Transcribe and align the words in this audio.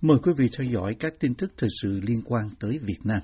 Mời 0.00 0.18
quý 0.22 0.32
vị 0.36 0.48
theo 0.58 0.66
dõi 0.72 0.96
các 0.98 1.12
tin 1.20 1.34
tức 1.34 1.52
thời 1.56 1.70
sự 1.82 2.00
liên 2.06 2.22
quan 2.24 2.48
tới 2.60 2.78
Việt 2.82 2.98
Nam. 3.04 3.20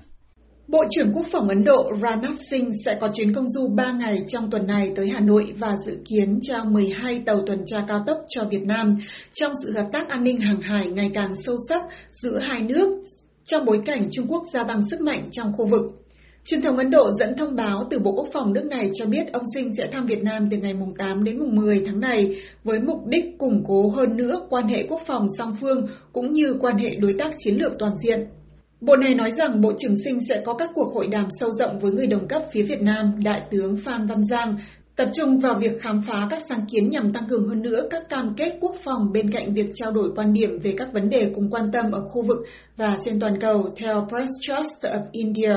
Bộ 0.67 0.83
trưởng 0.91 1.11
Quốc 1.13 1.25
phòng 1.31 1.47
Ấn 1.47 1.63
Độ 1.63 1.91
Ranath 2.01 2.39
Singh 2.49 2.71
sẽ 2.85 2.97
có 3.01 3.09
chuyến 3.13 3.33
công 3.33 3.51
du 3.51 3.67
3 3.67 3.91
ngày 3.91 4.17
trong 4.27 4.51
tuần 4.51 4.67
này 4.67 4.91
tới 4.95 5.09
Hà 5.09 5.19
Nội 5.19 5.53
và 5.57 5.77
dự 5.85 5.97
kiến 6.05 6.39
trao 6.41 6.65
12 6.65 7.21
tàu 7.25 7.41
tuần 7.47 7.59
tra 7.65 7.85
cao 7.87 8.03
tốc 8.07 8.17
cho 8.29 8.43
Việt 8.51 8.63
Nam 8.65 8.95
trong 9.33 9.53
sự 9.63 9.71
hợp 9.71 9.89
tác 9.93 10.09
an 10.09 10.23
ninh 10.23 10.37
hàng 10.37 10.61
hải 10.61 10.87
ngày 10.87 11.11
càng 11.13 11.35
sâu 11.35 11.55
sắc 11.69 11.83
giữa 12.11 12.39
hai 12.39 12.61
nước 12.61 13.03
trong 13.45 13.65
bối 13.65 13.81
cảnh 13.85 14.07
Trung 14.11 14.27
Quốc 14.27 14.43
gia 14.53 14.63
tăng 14.63 14.89
sức 14.89 15.01
mạnh 15.01 15.25
trong 15.31 15.53
khu 15.57 15.65
vực. 15.65 16.04
Truyền 16.45 16.61
thông 16.61 16.77
Ấn 16.77 16.91
Độ 16.91 17.11
dẫn 17.19 17.37
thông 17.37 17.55
báo 17.55 17.87
từ 17.89 17.99
Bộ 17.99 18.11
Quốc 18.11 18.27
phòng 18.33 18.53
nước 18.53 18.65
này 18.65 18.89
cho 18.93 19.05
biết 19.05 19.33
ông 19.33 19.43
Sinh 19.55 19.75
sẽ 19.77 19.87
thăm 19.87 20.05
Việt 20.05 20.23
Nam 20.23 20.47
từ 20.51 20.57
ngày 20.57 20.73
8 20.97 21.23
đến 21.23 21.55
10 21.55 21.83
tháng 21.85 21.99
này 21.99 22.41
với 22.63 22.79
mục 22.79 22.97
đích 23.07 23.25
củng 23.37 23.63
cố 23.67 23.89
hơn 23.89 24.17
nữa 24.17 24.41
quan 24.49 24.67
hệ 24.67 24.83
quốc 24.89 25.01
phòng 25.05 25.25
song 25.37 25.55
phương 25.61 25.87
cũng 26.13 26.33
như 26.33 26.55
quan 26.59 26.77
hệ 26.77 26.95
đối 26.95 27.13
tác 27.13 27.33
chiến 27.37 27.55
lược 27.55 27.71
toàn 27.79 27.91
diện. 28.03 28.27
Bộ 28.81 28.95
này 28.95 29.15
nói 29.15 29.31
rằng 29.31 29.61
Bộ 29.61 29.73
trưởng 29.77 29.95
Sinh 30.05 30.19
sẽ 30.29 30.41
có 30.45 30.53
các 30.53 30.69
cuộc 30.73 30.93
hội 30.93 31.07
đàm 31.07 31.25
sâu 31.39 31.49
rộng 31.49 31.79
với 31.79 31.91
người 31.91 32.07
đồng 32.07 32.27
cấp 32.27 32.43
phía 32.51 32.63
Việt 32.63 32.81
Nam, 32.81 33.23
Đại 33.23 33.41
tướng 33.51 33.77
Phan 33.77 34.07
Văn 34.07 34.23
Giang, 34.25 34.55
tập 34.95 35.09
trung 35.13 35.39
vào 35.39 35.59
việc 35.59 35.81
khám 35.81 36.01
phá 36.07 36.27
các 36.29 36.43
sáng 36.49 36.65
kiến 36.71 36.89
nhằm 36.89 37.13
tăng 37.13 37.27
cường 37.29 37.47
hơn 37.47 37.61
nữa 37.61 37.87
các 37.89 38.09
cam 38.09 38.33
kết 38.37 38.57
quốc 38.61 38.75
phòng 38.83 39.11
bên 39.13 39.31
cạnh 39.31 39.53
việc 39.53 39.67
trao 39.75 39.91
đổi 39.91 40.11
quan 40.15 40.33
điểm 40.33 40.59
về 40.59 40.73
các 40.77 40.93
vấn 40.93 41.09
đề 41.09 41.31
cùng 41.35 41.49
quan 41.51 41.71
tâm 41.71 41.91
ở 41.91 42.01
khu 42.01 42.23
vực 42.23 42.37
và 42.77 42.97
trên 43.05 43.19
toàn 43.19 43.41
cầu, 43.41 43.69
theo 43.77 44.07
Press 44.09 44.29
Trust 44.41 44.95
of 44.95 45.01
India. 45.11 45.53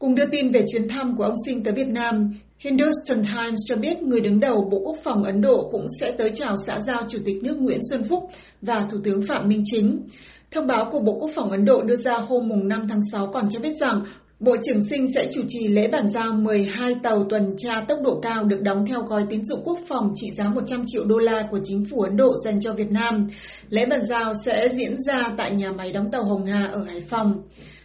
Cùng 0.00 0.14
đưa 0.14 0.24
tin 0.32 0.50
về 0.50 0.64
chuyến 0.72 0.88
thăm 0.88 1.16
của 1.16 1.24
ông 1.24 1.34
Sinh 1.46 1.64
tới 1.64 1.74
Việt 1.74 1.88
Nam, 1.88 2.30
Hindustan 2.58 3.22
Times 3.22 3.58
cho 3.66 3.76
biết 3.76 4.02
người 4.02 4.20
đứng 4.20 4.40
đầu 4.40 4.68
Bộ 4.70 4.78
Quốc 4.78 4.96
phòng 5.04 5.24
Ấn 5.24 5.40
Độ 5.40 5.68
cũng 5.72 5.86
sẽ 6.00 6.12
tới 6.18 6.30
chào 6.34 6.56
xã 6.66 6.80
giao 6.80 7.02
Chủ 7.08 7.18
tịch 7.24 7.36
nước 7.42 7.58
Nguyễn 7.58 7.80
Xuân 7.90 8.02
Phúc 8.04 8.24
và 8.62 8.86
Thủ 8.90 8.98
tướng 9.04 9.22
Phạm 9.28 9.48
Minh 9.48 9.62
Chính. 9.64 10.02
Thông 10.50 10.66
báo 10.66 10.88
của 10.92 11.00
Bộ 11.00 11.18
Quốc 11.20 11.30
phòng 11.34 11.50
Ấn 11.50 11.64
Độ 11.64 11.82
đưa 11.82 11.96
ra 11.96 12.18
hôm 12.18 12.68
5 12.68 12.86
tháng 12.88 13.00
6 13.12 13.26
còn 13.26 13.50
cho 13.50 13.60
biết 13.60 13.72
rằng 13.80 14.04
Bộ 14.40 14.56
trưởng 14.62 14.84
Sinh 14.84 15.06
sẽ 15.14 15.28
chủ 15.32 15.42
trì 15.48 15.68
lễ 15.68 15.88
bàn 15.88 16.08
giao 16.08 16.32
12 16.32 16.94
tàu 17.02 17.26
tuần 17.30 17.54
tra 17.58 17.80
tốc 17.80 17.98
độ 18.04 18.20
cao 18.22 18.44
được 18.44 18.62
đóng 18.62 18.86
theo 18.86 19.00
gói 19.00 19.24
tín 19.30 19.44
dụng 19.44 19.60
quốc 19.64 19.78
phòng 19.88 20.12
trị 20.16 20.30
giá 20.36 20.48
100 20.48 20.84
triệu 20.86 21.04
đô 21.04 21.18
la 21.18 21.48
của 21.50 21.60
chính 21.64 21.84
phủ 21.90 22.00
Ấn 22.00 22.16
Độ 22.16 22.32
dành 22.44 22.60
cho 22.60 22.72
Việt 22.72 22.90
Nam. 22.90 23.28
Lễ 23.68 23.86
bàn 23.86 24.06
giao 24.06 24.32
sẽ 24.44 24.68
diễn 24.68 24.96
ra 25.06 25.24
tại 25.36 25.52
nhà 25.52 25.72
máy 25.72 25.92
đóng 25.92 26.06
tàu 26.12 26.24
Hồng 26.24 26.46
Hà 26.46 26.66
ở 26.66 26.84
Hải 26.84 27.00
Phòng. 27.00 27.42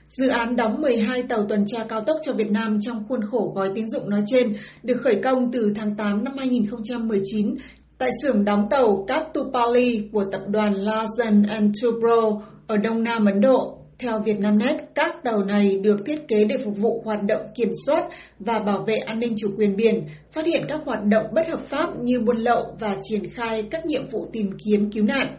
Dự 0.07 0.27
án 0.27 0.55
đóng 0.55 0.81
12 0.81 1.23
tàu 1.23 1.45
tuần 1.49 1.63
tra 1.67 1.83
cao 1.89 2.01
tốc 2.01 2.17
cho 2.23 2.33
Việt 2.33 2.51
Nam 2.51 2.77
trong 2.81 3.03
khuôn 3.09 3.19
khổ 3.31 3.51
gói 3.55 3.71
tín 3.75 3.89
dụng 3.89 4.09
nói 4.09 4.21
trên 4.27 4.55
được 4.83 4.97
khởi 5.01 5.15
công 5.23 5.51
từ 5.51 5.73
tháng 5.75 5.95
8 5.95 6.23
năm 6.23 6.33
2019 6.37 7.55
tại 7.97 8.09
xưởng 8.23 8.45
đóng 8.45 8.63
tàu 8.69 9.05
Katupali 9.07 10.09
của 10.11 10.25
tập 10.31 10.41
đoàn 10.47 10.73
Larsen 10.73 11.43
Tubro 11.81 12.41
ở 12.67 12.77
Đông 12.77 13.03
Nam 13.03 13.25
Ấn 13.25 13.41
Độ. 13.41 13.77
Theo 13.99 14.19
Vietnamnet, 14.25 14.75
các 14.95 15.23
tàu 15.23 15.43
này 15.43 15.77
được 15.83 15.97
thiết 16.05 16.27
kế 16.27 16.45
để 16.45 16.57
phục 16.65 16.77
vụ 16.77 17.01
hoạt 17.05 17.23
động 17.27 17.41
kiểm 17.55 17.71
soát 17.85 18.03
và 18.39 18.59
bảo 18.59 18.83
vệ 18.87 18.95
an 18.95 19.19
ninh 19.19 19.33
chủ 19.37 19.49
quyền 19.57 19.75
biển, 19.75 20.07
phát 20.31 20.45
hiện 20.45 20.65
các 20.69 20.81
hoạt 20.85 20.99
động 21.05 21.25
bất 21.33 21.47
hợp 21.47 21.59
pháp 21.59 21.99
như 21.99 22.19
buôn 22.19 22.37
lậu 22.37 22.75
và 22.79 22.95
triển 23.03 23.29
khai 23.29 23.63
các 23.71 23.85
nhiệm 23.85 24.07
vụ 24.07 24.27
tìm 24.33 24.51
kiếm 24.65 24.91
cứu 24.91 25.03
nạn. 25.03 25.37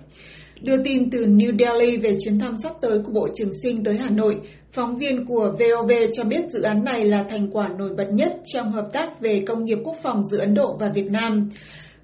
Đưa 0.63 0.83
tin 0.85 1.11
từ 1.11 1.27
New 1.27 1.59
Delhi 1.59 1.97
về 1.97 2.17
chuyến 2.25 2.39
thăm 2.39 2.55
sắp 2.63 2.73
tới 2.81 2.99
của 3.05 3.13
Bộ 3.13 3.29
trưởng 3.35 3.51
Sinh 3.63 3.85
tới 3.85 3.97
Hà 3.97 4.11
Nội, 4.11 4.41
phóng 4.73 4.97
viên 4.97 5.27
của 5.27 5.57
VOV 5.59 5.91
cho 6.13 6.25
biết 6.25 6.51
dự 6.51 6.63
án 6.63 6.85
này 6.85 7.05
là 7.05 7.25
thành 7.31 7.51
quả 7.53 7.69
nổi 7.79 7.91
bật 7.97 8.13
nhất 8.13 8.33
trong 8.45 8.73
hợp 8.73 8.89
tác 8.93 9.21
về 9.21 9.43
công 9.47 9.65
nghiệp 9.65 9.79
quốc 9.85 9.97
phòng 10.03 10.23
giữa 10.31 10.39
Ấn 10.39 10.55
Độ 10.55 10.77
và 10.81 10.89
Việt 10.89 11.11
Nam. 11.11 11.51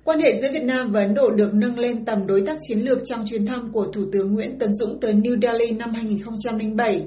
Quan 0.05 0.21
hệ 0.21 0.41
giữa 0.41 0.49
Việt 0.53 0.65
Nam 0.65 0.93
và 0.93 1.01
Ấn 1.01 1.15
Độ 1.15 1.31
được 1.31 1.55
nâng 1.55 1.79
lên 1.79 2.05
tầm 2.05 2.27
đối 2.27 2.41
tác 2.41 2.59
chiến 2.63 2.79
lược 2.79 2.99
trong 3.05 3.25
chuyến 3.31 3.47
thăm 3.47 3.73
của 3.73 3.87
Thủ 3.93 4.05
tướng 4.13 4.35
Nguyễn 4.35 4.59
Tấn 4.59 4.75
Dũng 4.75 5.01
tới 5.01 5.13
New 5.13 5.41
Delhi 5.41 5.73
năm 5.73 5.95
2007. 5.95 7.05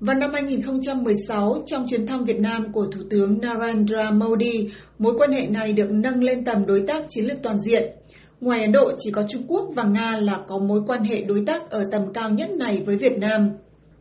Vào 0.00 0.16
năm 0.16 0.30
2016, 0.32 1.62
trong 1.66 1.86
chuyến 1.90 2.06
thăm 2.06 2.24
Việt 2.24 2.40
Nam 2.40 2.72
của 2.72 2.86
Thủ 2.86 3.00
tướng 3.10 3.38
Narendra 3.40 4.10
Modi, 4.10 4.70
mối 4.98 5.14
quan 5.18 5.32
hệ 5.32 5.46
này 5.46 5.72
được 5.72 5.90
nâng 5.90 6.22
lên 6.22 6.44
tầm 6.44 6.66
đối 6.66 6.80
tác 6.80 7.04
chiến 7.08 7.24
lược 7.24 7.42
toàn 7.42 7.58
diện. 7.60 7.92
Ngoài 8.40 8.60
Ấn 8.60 8.72
Độ, 8.72 8.92
chỉ 8.98 9.10
có 9.10 9.22
Trung 9.28 9.42
Quốc 9.48 9.68
và 9.74 9.84
Nga 9.84 10.16
là 10.20 10.40
có 10.48 10.58
mối 10.58 10.80
quan 10.86 11.02
hệ 11.02 11.22
đối 11.22 11.42
tác 11.46 11.70
ở 11.70 11.82
tầm 11.92 12.02
cao 12.14 12.30
nhất 12.30 12.50
này 12.50 12.82
với 12.86 12.96
Việt 12.96 13.18
Nam. 13.18 13.50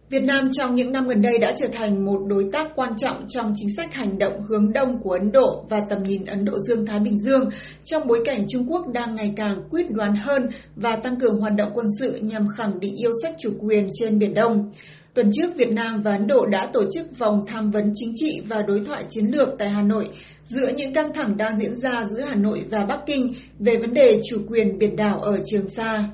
Việt 0.09 0.23
Nam 0.23 0.49
trong 0.51 0.75
những 0.75 0.91
năm 0.91 1.07
gần 1.07 1.21
đây 1.21 1.37
đã 1.37 1.53
trở 1.57 1.67
thành 1.67 2.05
một 2.05 2.19
đối 2.27 2.45
tác 2.53 2.71
quan 2.75 2.93
trọng 2.97 3.25
trong 3.27 3.53
chính 3.55 3.69
sách 3.77 3.93
hành 3.93 4.17
động 4.17 4.41
hướng 4.49 4.73
đông 4.73 5.01
của 5.03 5.11
Ấn 5.11 5.31
Độ 5.31 5.65
và 5.69 5.79
tầm 5.89 6.03
nhìn 6.03 6.25
Ấn 6.25 6.45
Độ 6.45 6.53
Dương-Thái 6.67 6.99
Bình 6.99 7.19
Dương 7.19 7.49
trong 7.83 8.07
bối 8.07 8.21
cảnh 8.25 8.45
Trung 8.49 8.71
Quốc 8.71 8.85
đang 8.93 9.15
ngày 9.15 9.33
càng 9.35 9.63
quyết 9.69 9.91
đoán 9.91 10.15
hơn 10.15 10.49
và 10.75 10.95
tăng 10.95 11.19
cường 11.19 11.39
hoạt 11.39 11.53
động 11.57 11.71
quân 11.73 11.87
sự 11.99 12.19
nhằm 12.21 12.47
khẳng 12.57 12.79
định 12.79 12.95
yêu 12.95 13.11
sách 13.23 13.35
chủ 13.39 13.51
quyền 13.59 13.85
trên 13.93 14.19
Biển 14.19 14.33
Đông. 14.33 14.71
Tuần 15.13 15.29
trước, 15.33 15.55
Việt 15.57 15.71
Nam 15.71 16.01
và 16.01 16.11
Ấn 16.11 16.27
Độ 16.27 16.45
đã 16.45 16.69
tổ 16.73 16.83
chức 16.93 17.17
vòng 17.17 17.41
tham 17.47 17.71
vấn 17.71 17.91
chính 17.95 18.11
trị 18.15 18.41
và 18.47 18.61
đối 18.67 18.79
thoại 18.79 19.03
chiến 19.09 19.25
lược 19.25 19.49
tại 19.59 19.69
Hà 19.69 19.81
Nội 19.81 20.09
giữa 20.43 20.67
những 20.77 20.93
căng 20.93 21.13
thẳng 21.13 21.37
đang 21.37 21.59
diễn 21.59 21.75
ra 21.75 22.05
giữa 22.11 22.21
Hà 22.21 22.35
Nội 22.35 22.65
và 22.69 22.85
Bắc 22.85 22.99
Kinh 23.05 23.33
về 23.59 23.77
vấn 23.77 23.93
đề 23.93 24.21
chủ 24.29 24.37
quyền 24.49 24.77
biển 24.77 24.95
đảo 24.95 25.19
ở 25.19 25.37
Trường 25.45 25.67
Sa. 25.69 26.09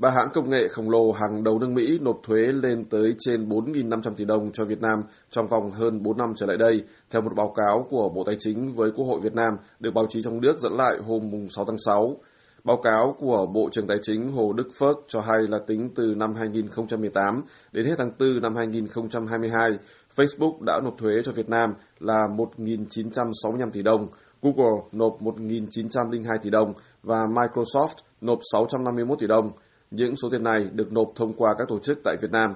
Ba 0.00 0.10
hãng 0.10 0.28
công 0.34 0.50
nghệ 0.50 0.68
khổng 0.68 0.90
lồ 0.90 1.12
hàng 1.12 1.44
đầu 1.44 1.58
nước 1.58 1.68
Mỹ 1.70 1.98
nộp 2.02 2.20
thuế 2.22 2.38
lên 2.38 2.84
tới 2.84 3.14
trên 3.18 3.48
4.500 3.48 4.14
tỷ 4.14 4.24
đồng 4.24 4.52
cho 4.52 4.64
Việt 4.64 4.80
Nam 4.80 5.02
trong 5.30 5.46
vòng 5.46 5.70
hơn 5.70 6.02
4 6.02 6.16
năm 6.16 6.32
trở 6.36 6.46
lại 6.46 6.56
đây, 6.56 6.82
theo 7.10 7.22
một 7.22 7.30
báo 7.36 7.54
cáo 7.56 7.86
của 7.90 8.08
Bộ 8.08 8.24
Tài 8.24 8.36
chính 8.38 8.74
với 8.74 8.90
Quốc 8.96 9.04
hội 9.04 9.20
Việt 9.20 9.34
Nam 9.34 9.54
được 9.80 9.90
báo 9.94 10.06
chí 10.08 10.22
trong 10.24 10.40
nước 10.40 10.58
dẫn 10.58 10.72
lại 10.72 10.96
hôm 11.06 11.48
6 11.56 11.64
tháng 11.64 11.78
6. 11.86 12.16
Báo 12.64 12.76
cáo 12.82 13.16
của 13.18 13.46
Bộ 13.54 13.68
trưởng 13.72 13.86
Tài 13.86 13.98
chính 14.02 14.32
Hồ 14.32 14.52
Đức 14.52 14.68
Phước 14.78 14.96
cho 15.08 15.20
hay 15.20 15.38
là 15.48 15.58
tính 15.66 15.90
từ 15.94 16.14
năm 16.16 16.34
2018 16.34 17.42
đến 17.72 17.86
hết 17.86 17.94
tháng 17.98 18.12
4 18.18 18.42
năm 18.42 18.56
2022, 18.56 19.70
Facebook 20.16 20.62
đã 20.62 20.80
nộp 20.84 20.98
thuế 20.98 21.12
cho 21.24 21.32
Việt 21.32 21.48
Nam 21.48 21.74
là 21.98 22.26
1.965 22.56 23.70
tỷ 23.70 23.82
đồng, 23.82 24.06
Google 24.42 24.82
nộp 24.92 25.22
1.902 25.22 26.38
tỷ 26.42 26.50
đồng 26.50 26.72
và 27.02 27.26
Microsoft 27.26 27.94
nộp 28.20 28.38
651 28.52 29.18
tỷ 29.18 29.26
đồng. 29.26 29.52
Những 29.90 30.16
số 30.16 30.28
tiền 30.32 30.42
này 30.42 30.68
được 30.72 30.92
nộp 30.92 31.12
thông 31.16 31.32
qua 31.32 31.54
các 31.58 31.68
tổ 31.68 31.78
chức 31.78 31.98
tại 32.04 32.16
Việt 32.22 32.30
Nam. 32.30 32.54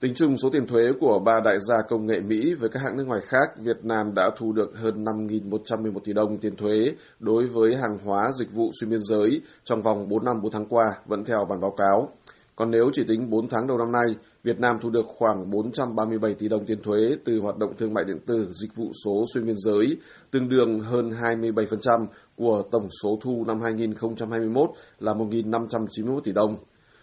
Tính 0.00 0.14
chung 0.14 0.36
số 0.36 0.50
tiền 0.50 0.66
thuế 0.66 0.82
của 1.00 1.18
ba 1.18 1.40
đại 1.44 1.56
gia 1.68 1.76
công 1.88 2.06
nghệ 2.06 2.20
Mỹ 2.20 2.54
với 2.54 2.68
các 2.68 2.82
hãng 2.82 2.96
nước 2.96 3.06
ngoài 3.06 3.20
khác, 3.24 3.48
Việt 3.58 3.84
Nam 3.84 4.14
đã 4.14 4.30
thu 4.36 4.52
được 4.52 4.70
hơn 4.74 5.04
5.111 5.04 5.98
tỷ 6.04 6.12
đồng 6.12 6.38
tiền 6.38 6.56
thuế 6.56 6.92
đối 7.20 7.46
với 7.46 7.76
hàng 7.76 7.98
hóa 8.04 8.28
dịch 8.38 8.52
vụ 8.52 8.70
xuyên 8.80 8.90
biên 8.90 9.00
giới 9.00 9.40
trong 9.64 9.82
vòng 9.82 10.08
4 10.08 10.24
năm 10.24 10.40
4 10.42 10.52
tháng 10.52 10.66
qua, 10.66 10.84
vẫn 11.06 11.24
theo 11.24 11.46
bản 11.48 11.60
báo 11.60 11.74
cáo. 11.76 12.08
Còn 12.56 12.70
nếu 12.70 12.90
chỉ 12.92 13.04
tính 13.08 13.30
4 13.30 13.48
tháng 13.48 13.66
đầu 13.66 13.78
năm 13.78 13.92
nay, 13.92 14.16
Việt 14.46 14.60
Nam 14.60 14.78
thu 14.80 14.90
được 14.90 15.06
khoảng 15.06 15.50
437 15.50 16.34
tỷ 16.34 16.48
đồng 16.48 16.66
tiền 16.66 16.82
thuế 16.82 17.16
từ 17.24 17.40
hoạt 17.40 17.58
động 17.58 17.72
thương 17.78 17.94
mại 17.94 18.04
điện 18.04 18.18
tử, 18.26 18.48
dịch 18.62 18.74
vụ 18.76 18.90
số 19.04 19.24
xuyên 19.34 19.46
biên 19.46 19.54
giới, 19.58 19.96
tương 20.30 20.48
đương 20.48 20.78
hơn 20.78 21.10
27% 21.10 22.06
của 22.36 22.62
tổng 22.70 22.88
số 23.02 23.18
thu 23.22 23.44
năm 23.46 23.60
2021 23.60 24.70
là 24.98 25.14
1.591 25.14 26.20
tỷ 26.20 26.32
đồng. 26.32 26.56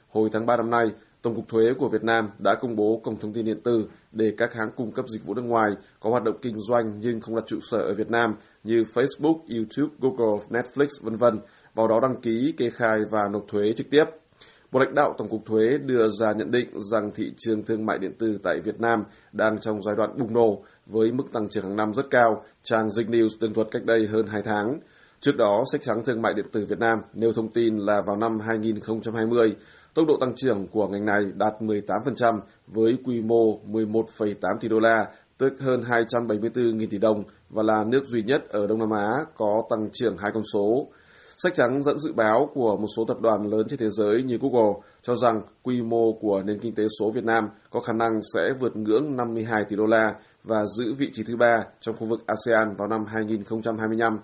Hồi 0.09 0.30
tháng 0.34 0.46
3 0.46 0.58
năm 0.58 0.70
nay, 0.70 0.86
Tổng 1.22 1.36
cục 1.36 1.48
Thuế 1.48 1.74
của 1.74 1.90
Việt 1.90 2.04
Nam 2.04 2.30
đã 2.40 2.56
công 2.62 2.76
bố 2.76 3.02
cổng 3.04 3.20
thông 3.20 3.34
tin 3.34 3.46
điện 3.46 3.62
tử 3.64 3.88
để 4.12 4.34
các 4.38 4.54
hãng 4.54 4.72
cung 4.75 4.92
cấp 4.92 5.06
dịch 5.08 5.25
vụ 5.25 5.34
nước 5.34 5.46
ngoài 5.46 5.72
có 6.00 6.10
hoạt 6.10 6.24
động 6.24 6.38
kinh 6.42 6.56
doanh 6.58 7.00
nhưng 7.00 7.22
không 7.22 7.36
đặt 7.36 7.44
trụ 7.48 7.60
sở 7.62 7.78
ở 7.78 7.94
Việt 7.94 8.10
Nam 8.10 8.36
như 8.64 8.84
Facebook, 8.94 9.40
YouTube, 9.50 9.96
Google, 10.00 10.44
Netflix, 10.50 10.88
v.v. 11.02 11.24
vào 11.75 11.88
đó 11.88 12.00
đăng 12.02 12.22
ký, 12.22 12.54
kê 12.58 12.70
khai 12.70 13.00
và 13.12 13.22
nộp 13.31 13.44
thuế 13.48 13.74
trực 13.75 13.90
tiếp. 13.90 14.04
Một 14.73 14.79
lãnh 14.79 14.95
đạo 14.95 15.16
Tổng 15.17 15.29
cục 15.29 15.45
Thuế 15.45 15.78
đưa 15.78 16.07
ra 16.07 16.34
nhận 16.34 16.51
định 16.51 16.67
rằng 16.91 17.11
thị 17.16 17.31
trường 17.38 17.63
thương 17.63 17.85
mại 17.85 17.97
điện 17.97 18.13
tử 18.19 18.38
tại 18.44 18.59
Việt 18.63 18.79
Nam 18.79 19.03
đang 19.31 19.59
trong 19.59 19.81
giai 19.81 19.95
đoạn 19.95 20.17
bùng 20.19 20.34
nổ 20.34 20.63
với 20.85 21.11
mức 21.11 21.23
tăng 21.34 21.50
trưởng 21.50 21.63
hàng 21.63 21.75
năm 21.75 21.94
rất 21.94 22.06
cao, 22.11 22.44
trang 22.63 22.85
Zing 22.85 23.09
News 23.09 23.28
tường 23.39 23.53
thuật 23.53 23.67
cách 23.72 23.85
đây 23.85 24.07
hơn 24.07 24.28
2 24.28 24.41
tháng. 24.41 24.79
Trước 25.19 25.31
đó, 25.38 25.63
sách 25.72 25.81
trắng 25.81 26.03
thương 26.06 26.22
mại 26.22 26.33
điện 26.33 26.45
tử 26.51 26.66
Việt 26.69 26.79
Nam 26.79 27.00
nêu 27.13 27.33
thông 27.33 27.50
tin 27.50 27.78
là 27.78 28.01
vào 28.07 28.17
năm 28.17 28.39
2020, 28.39 29.56
Tốc 29.94 30.07
độ 30.07 30.17
tăng 30.19 30.35
trưởng 30.35 30.67
của 30.67 30.88
ngành 30.88 31.06
này 31.06 31.31
đạt 31.35 31.53
18% 31.59 32.39
với 32.68 32.98
quy 33.03 33.21
mô 33.21 33.59
11,8 33.68 34.57
tỷ 34.59 34.68
đô 34.68 34.80
la, 34.80 35.07
tức 35.38 35.53
hơn 35.59 35.81
274.000 35.81 36.88
tỷ 36.89 36.98
đồng 36.98 37.24
và 37.50 37.63
là 37.63 37.83
nước 37.83 38.06
duy 38.06 38.24
nhất 38.24 38.50
ở 38.50 38.68
Đông 38.68 38.80
Nam 38.80 38.92
Á 38.92 39.09
có 39.38 39.63
tăng 39.69 39.89
trưởng 39.94 40.18
hai 40.18 40.31
con 40.33 40.44
số. 40.53 40.88
Sách 41.38 41.53
trắng 41.56 41.83
dẫn 41.83 42.00
dự 42.00 42.13
báo 42.13 42.50
của 42.53 42.77
một 42.77 42.88
số 42.97 43.06
tập 43.07 43.18
đoàn 43.21 43.51
lớn 43.51 43.68
trên 43.69 43.80
thế 43.80 43.89
giới 43.89 44.24
như 44.24 44.38
Google 44.41 44.74
cho 45.01 45.15
rằng 45.15 45.41
quy 45.63 45.81
mô 45.81 46.13
của 46.13 46.41
nền 46.45 46.59
kinh 46.59 46.75
tế 46.75 46.83
số 47.00 47.12
Việt 47.12 47.24
Nam 47.24 47.50
có 47.69 47.80
khả 47.80 47.94
năng 47.94 48.12
sẽ 48.33 48.50
vượt 48.59 48.75
ngưỡng 48.75 49.15
52 49.15 49.65
tỷ 49.69 49.75
đô 49.75 49.85
la 49.85 50.13
và 50.44 50.65
giữ 50.77 50.94
vị 50.97 51.09
trí 51.13 51.24
thứ 51.24 51.35
ba 51.35 51.63
trong 51.80 51.95
khu 51.95 52.07
vực 52.07 52.24
ASEAN 52.27 52.75
vào 52.77 52.88
năm 52.88 53.06
2025. 53.07 54.19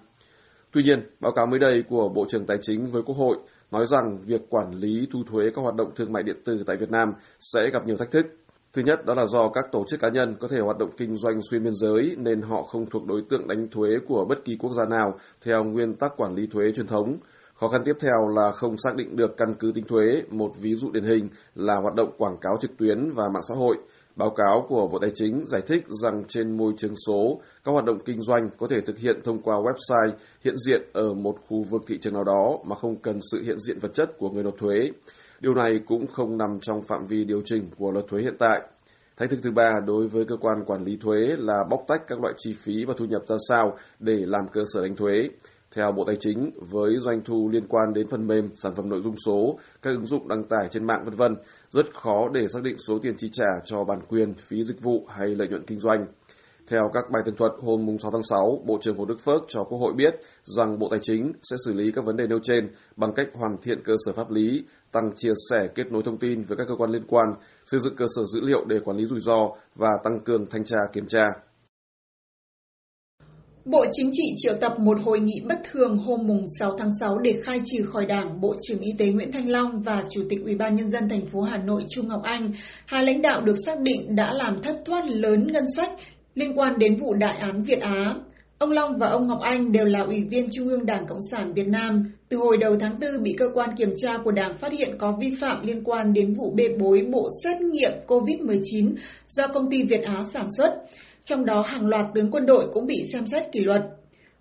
Tuy 0.72 0.84
nhiên, 0.84 1.10
báo 1.20 1.32
cáo 1.32 1.46
mới 1.46 1.60
đây 1.60 1.84
của 1.90 2.10
Bộ 2.10 2.26
trưởng 2.30 2.46
Tài 2.46 2.58
chính 2.62 2.88
với 2.88 3.02
Quốc 3.06 3.16
hội 3.16 3.38
nói 3.72 3.88
rằng 3.88 4.18
việc 4.26 4.42
quản 4.50 4.72
lý 4.72 5.08
thu 5.12 5.24
thuế 5.24 5.50
các 5.56 5.62
hoạt 5.62 5.76
động 5.76 5.92
thương 5.96 6.14
mại 6.14 6.24
điện 6.24 6.42
tử 6.46 6.64
tại 6.68 6.78
Việt 6.78 6.92
Nam 6.92 7.14
sẽ 7.40 7.70
gặp 7.74 7.86
nhiều 7.86 7.98
thách 7.98 8.12
thức. 8.12 8.26
Thứ 8.74 8.82
nhất 8.82 9.06
đó 9.06 9.14
là 9.14 9.26
do 9.26 9.50
các 9.50 9.66
tổ 9.72 9.84
chức 9.88 10.00
cá 10.00 10.10
nhân 10.10 10.36
có 10.40 10.48
thể 10.48 10.60
hoạt 10.60 10.78
động 10.78 10.90
kinh 10.98 11.16
doanh 11.16 11.42
xuyên 11.42 11.64
biên 11.64 11.74
giới 11.74 12.16
nên 12.18 12.42
họ 12.42 12.64
không 12.64 12.86
thuộc 12.90 13.06
đối 13.06 13.22
tượng 13.30 13.48
đánh 13.48 13.68
thuế 13.72 13.90
của 14.08 14.26
bất 14.30 14.46
kỳ 14.46 14.58
quốc 14.60 14.72
gia 14.74 14.86
nào 14.86 15.14
theo 15.42 15.64
nguyên 15.64 15.94
tắc 15.94 16.18
quản 16.18 16.36
lý 16.36 16.48
thuế 16.48 16.72
truyền 16.72 16.88
thống. 16.88 17.18
Khó 17.54 17.68
khăn 17.68 17.82
tiếp 17.86 17.96
theo 18.00 18.28
là 18.36 18.52
không 18.52 18.76
xác 18.78 18.96
định 18.96 19.16
được 19.16 19.38
căn 19.38 19.56
cứ 19.60 19.72
tính 19.76 19.86
thuế, 19.88 20.24
một 20.30 20.52
ví 20.62 20.76
dụ 20.76 20.92
điển 20.92 21.04
hình 21.04 21.30
là 21.56 21.76
hoạt 21.76 21.96
động 21.96 22.12
quảng 22.18 22.38
cáo 22.42 22.58
trực 22.62 22.78
tuyến 22.78 23.12
và 23.12 23.24
mạng 23.34 23.44
xã 23.50 23.56
hội. 23.56 23.78
Báo 24.16 24.30
cáo 24.30 24.66
của 24.70 24.88
Bộ 24.88 25.00
Tài 25.00 25.12
chính 25.16 25.44
giải 25.48 25.62
thích 25.68 25.84
rằng 26.04 26.24
trên 26.28 26.58
môi 26.58 26.74
trường 26.78 26.94
số, 27.08 27.42
các 27.64 27.72
hoạt 27.72 27.86
động 27.86 28.00
kinh 28.06 28.22
doanh 28.22 28.50
có 28.58 28.68
thể 28.68 28.82
thực 28.82 28.98
hiện 28.98 29.22
thông 29.24 29.42
qua 29.42 29.56
website 29.56 30.12
hiện 30.44 30.56
diện 30.68 30.82
ở 30.94 31.14
một 31.14 31.36
khu 31.48 31.64
vực 31.72 31.82
thị 31.88 31.98
trường 32.02 32.14
nào 32.14 32.24
đó 32.24 32.58
mà 32.66 32.76
không 32.76 32.96
cần 32.96 33.20
sự 33.32 33.42
hiện 33.44 33.60
diện 33.68 33.80
vật 33.80 33.94
chất 33.94 34.18
của 34.18 34.30
người 34.30 34.44
nộp 34.44 34.58
thuế. 34.58 34.92
Điều 35.42 35.54
này 35.54 35.80
cũng 35.86 36.08
không 36.08 36.38
nằm 36.38 36.60
trong 36.62 36.84
phạm 36.84 37.06
vi 37.06 37.24
điều 37.24 37.42
chỉnh 37.46 37.70
của 37.78 37.92
luật 37.92 38.06
thuế 38.08 38.22
hiện 38.22 38.36
tại. 38.40 38.62
Thách 39.18 39.30
thức 39.30 39.40
thứ 39.44 39.52
ba 39.52 39.72
đối 39.86 40.08
với 40.08 40.26
cơ 40.26 40.38
quan 40.38 40.64
quản 40.66 40.84
lý 40.84 40.98
thuế 41.02 41.36
là 41.38 41.64
bóc 41.70 41.84
tách 41.88 42.02
các 42.08 42.22
loại 42.22 42.34
chi 42.38 42.54
phí 42.54 42.86
và 42.86 42.94
thu 42.98 43.06
nhập 43.06 43.22
ra 43.28 43.36
sao 43.50 43.78
để 44.00 44.18
làm 44.26 44.48
cơ 44.54 44.64
sở 44.74 44.82
đánh 44.82 44.96
thuế. 44.96 45.30
Theo 45.76 45.92
Bộ 45.92 46.04
Tài 46.06 46.16
chính, 46.20 46.52
với 46.72 46.98
doanh 46.98 47.22
thu 47.22 47.50
liên 47.50 47.68
quan 47.68 47.94
đến 47.94 48.08
phần 48.12 48.28
mềm, 48.28 48.50
sản 48.56 48.74
phẩm 48.76 48.90
nội 48.90 49.02
dung 49.02 49.16
số, 49.26 49.60
các 49.82 49.92
ứng 49.92 50.06
dụng 50.06 50.28
đăng 50.28 50.44
tải 50.44 50.68
trên 50.72 50.88
mạng 50.88 51.04
vân 51.06 51.16
vân, 51.16 51.36
rất 51.70 51.94
khó 51.94 52.30
để 52.34 52.48
xác 52.48 52.64
định 52.64 52.78
số 52.88 53.00
tiền 53.00 53.16
chi 53.18 53.30
trả 53.32 53.50
cho 53.66 53.84
bản 53.84 54.00
quyền, 54.10 54.34
phí 54.34 54.64
dịch 54.64 54.82
vụ 54.82 55.06
hay 55.10 55.28
lợi 55.28 55.48
nhuận 55.48 55.66
kinh 55.66 55.80
doanh. 55.80 56.06
Theo 56.70 56.90
các 56.94 57.04
bài 57.12 57.22
tường 57.26 57.36
thuật 57.36 57.52
hôm 57.62 57.98
6 58.00 58.12
tháng 58.12 58.24
6, 58.24 58.64
Bộ 58.66 58.78
trưởng 58.82 58.98
Hồ 58.98 59.06
Đức 59.06 59.20
Phước 59.26 59.42
cho 59.48 59.64
Quốc 59.64 59.78
hội 59.78 59.94
biết 59.94 60.14
rằng 60.44 60.80
Bộ 60.80 60.88
Tài 60.92 61.00
chính 61.04 61.32
sẽ 61.42 61.56
xử 61.66 61.74
lý 61.74 61.92
các 61.92 62.06
vấn 62.06 62.18
đề 62.18 62.28
nêu 62.28 62.40
trên 62.44 62.70
bằng 62.96 63.14
cách 63.16 63.28
hoàn 63.34 63.58
thiện 63.62 63.84
cơ 63.84 63.94
sở 64.06 64.14
pháp 64.14 64.32
lý, 64.32 64.64
tăng 64.92 65.12
chia 65.18 65.32
sẻ 65.50 65.68
kết 65.76 65.92
nối 65.92 66.04
thông 66.06 66.20
tin 66.20 66.44
với 66.44 66.58
các 66.58 66.68
cơ 66.68 66.76
quan 66.76 66.92
liên 66.92 67.04
quan, 67.08 67.28
xây 67.66 67.80
dựng 67.80 67.96
cơ 67.96 68.06
sở 68.16 68.22
dữ 68.34 68.42
liệu 68.42 68.66
để 68.66 68.80
quản 68.80 68.98
lý 68.98 69.06
rủi 69.06 69.20
ro 69.20 69.50
và 69.76 69.90
tăng 70.04 70.20
cường 70.26 70.46
thanh 70.50 70.66
tra 70.66 70.78
kiểm 70.94 71.08
tra. 71.08 71.26
Bộ 73.66 73.86
Chính 73.92 74.10
trị 74.14 74.24
triệu 74.38 74.54
tập 74.62 74.72
một 74.80 74.98
hội 75.06 75.20
nghị 75.20 75.42
bất 75.50 75.60
thường 75.72 75.98
hôm 75.98 76.28
6 76.60 76.72
tháng 76.78 76.90
6 77.00 77.18
để 77.18 77.40
khai 77.44 77.62
trừ 77.66 77.84
khỏi 77.84 78.06
Đảng 78.06 78.42
Bộ 78.42 78.56
trưởng 78.62 78.80
Y 78.80 78.92
tế 78.98 79.06
Nguyễn 79.06 79.32
Thanh 79.32 79.50
Long 79.50 79.82
và 79.82 80.04
Chủ 80.10 80.24
tịch 80.30 80.40
Ủy 80.44 80.56
ban 80.56 80.76
nhân 80.76 80.92
dân 80.92 81.10
thành 81.10 81.26
phố 81.26 81.42
Hà 81.42 81.58
Nội 81.58 81.86
Trung 81.90 82.08
Ngọc 82.08 82.22
Anh, 82.24 82.54
hai 82.86 83.04
lãnh 83.04 83.22
đạo 83.22 83.42
được 83.42 83.56
xác 83.66 83.80
định 83.80 84.16
đã 84.16 84.34
làm 84.34 84.62
thất 84.62 84.82
thoát 84.86 85.06
lớn 85.08 85.48
ngân 85.52 85.66
sách 85.78 85.90
liên 86.36 86.60
quan 86.60 86.80
đến 86.80 86.96
vụ 86.96 87.14
đại 87.14 87.38
án 87.38 87.64
Việt 87.64 87.82
Á. 87.82 88.16
Ông 88.58 88.72
Long 88.72 88.98
và 88.98 89.08
ông 89.08 89.28
Ngọc 89.28 89.40
Anh 89.42 89.72
đều 89.72 89.86
là 89.86 90.00
ủy 90.02 90.24
viên 90.24 90.50
Trung 90.52 90.68
ương 90.68 90.86
Đảng 90.86 91.08
Cộng 91.08 91.20
sản 91.32 91.54
Việt 91.54 91.68
Nam. 91.68 92.04
Từ 92.30 92.38
hồi 92.38 92.58
đầu 92.58 92.78
tháng 92.80 93.00
4 93.00 93.24
bị 93.24 93.34
cơ 93.38 93.46
quan 93.54 93.70
kiểm 93.78 93.92
tra 93.98 94.18
của 94.18 94.32
Đảng 94.32 94.58
phát 94.58 94.72
hiện 94.72 94.96
có 94.98 95.18
vi 95.20 95.36
phạm 95.42 95.66
liên 95.66 95.84
quan 95.84 96.14
đến 96.14 96.34
vụ 96.34 96.54
bê 96.56 96.64
bối 96.80 97.08
bộ 97.12 97.30
xét 97.44 97.62
nghiệm 97.62 97.92
COVID-19 98.08 98.94
do 99.28 99.48
công 99.48 99.72
ty 99.72 99.84
Việt 99.84 100.04
Á 100.04 100.24
sản 100.34 100.48
xuất 100.58 100.74
trong 101.26 101.46
đó 101.46 101.62
hàng 101.62 101.88
loạt 101.88 102.06
tướng 102.16 102.32
quân 102.32 102.46
đội 102.46 102.68
cũng 102.74 102.86
bị 102.86 103.04
xem 103.14 103.28
xét 103.28 103.52
kỷ 103.52 103.60
luật. 103.60 103.82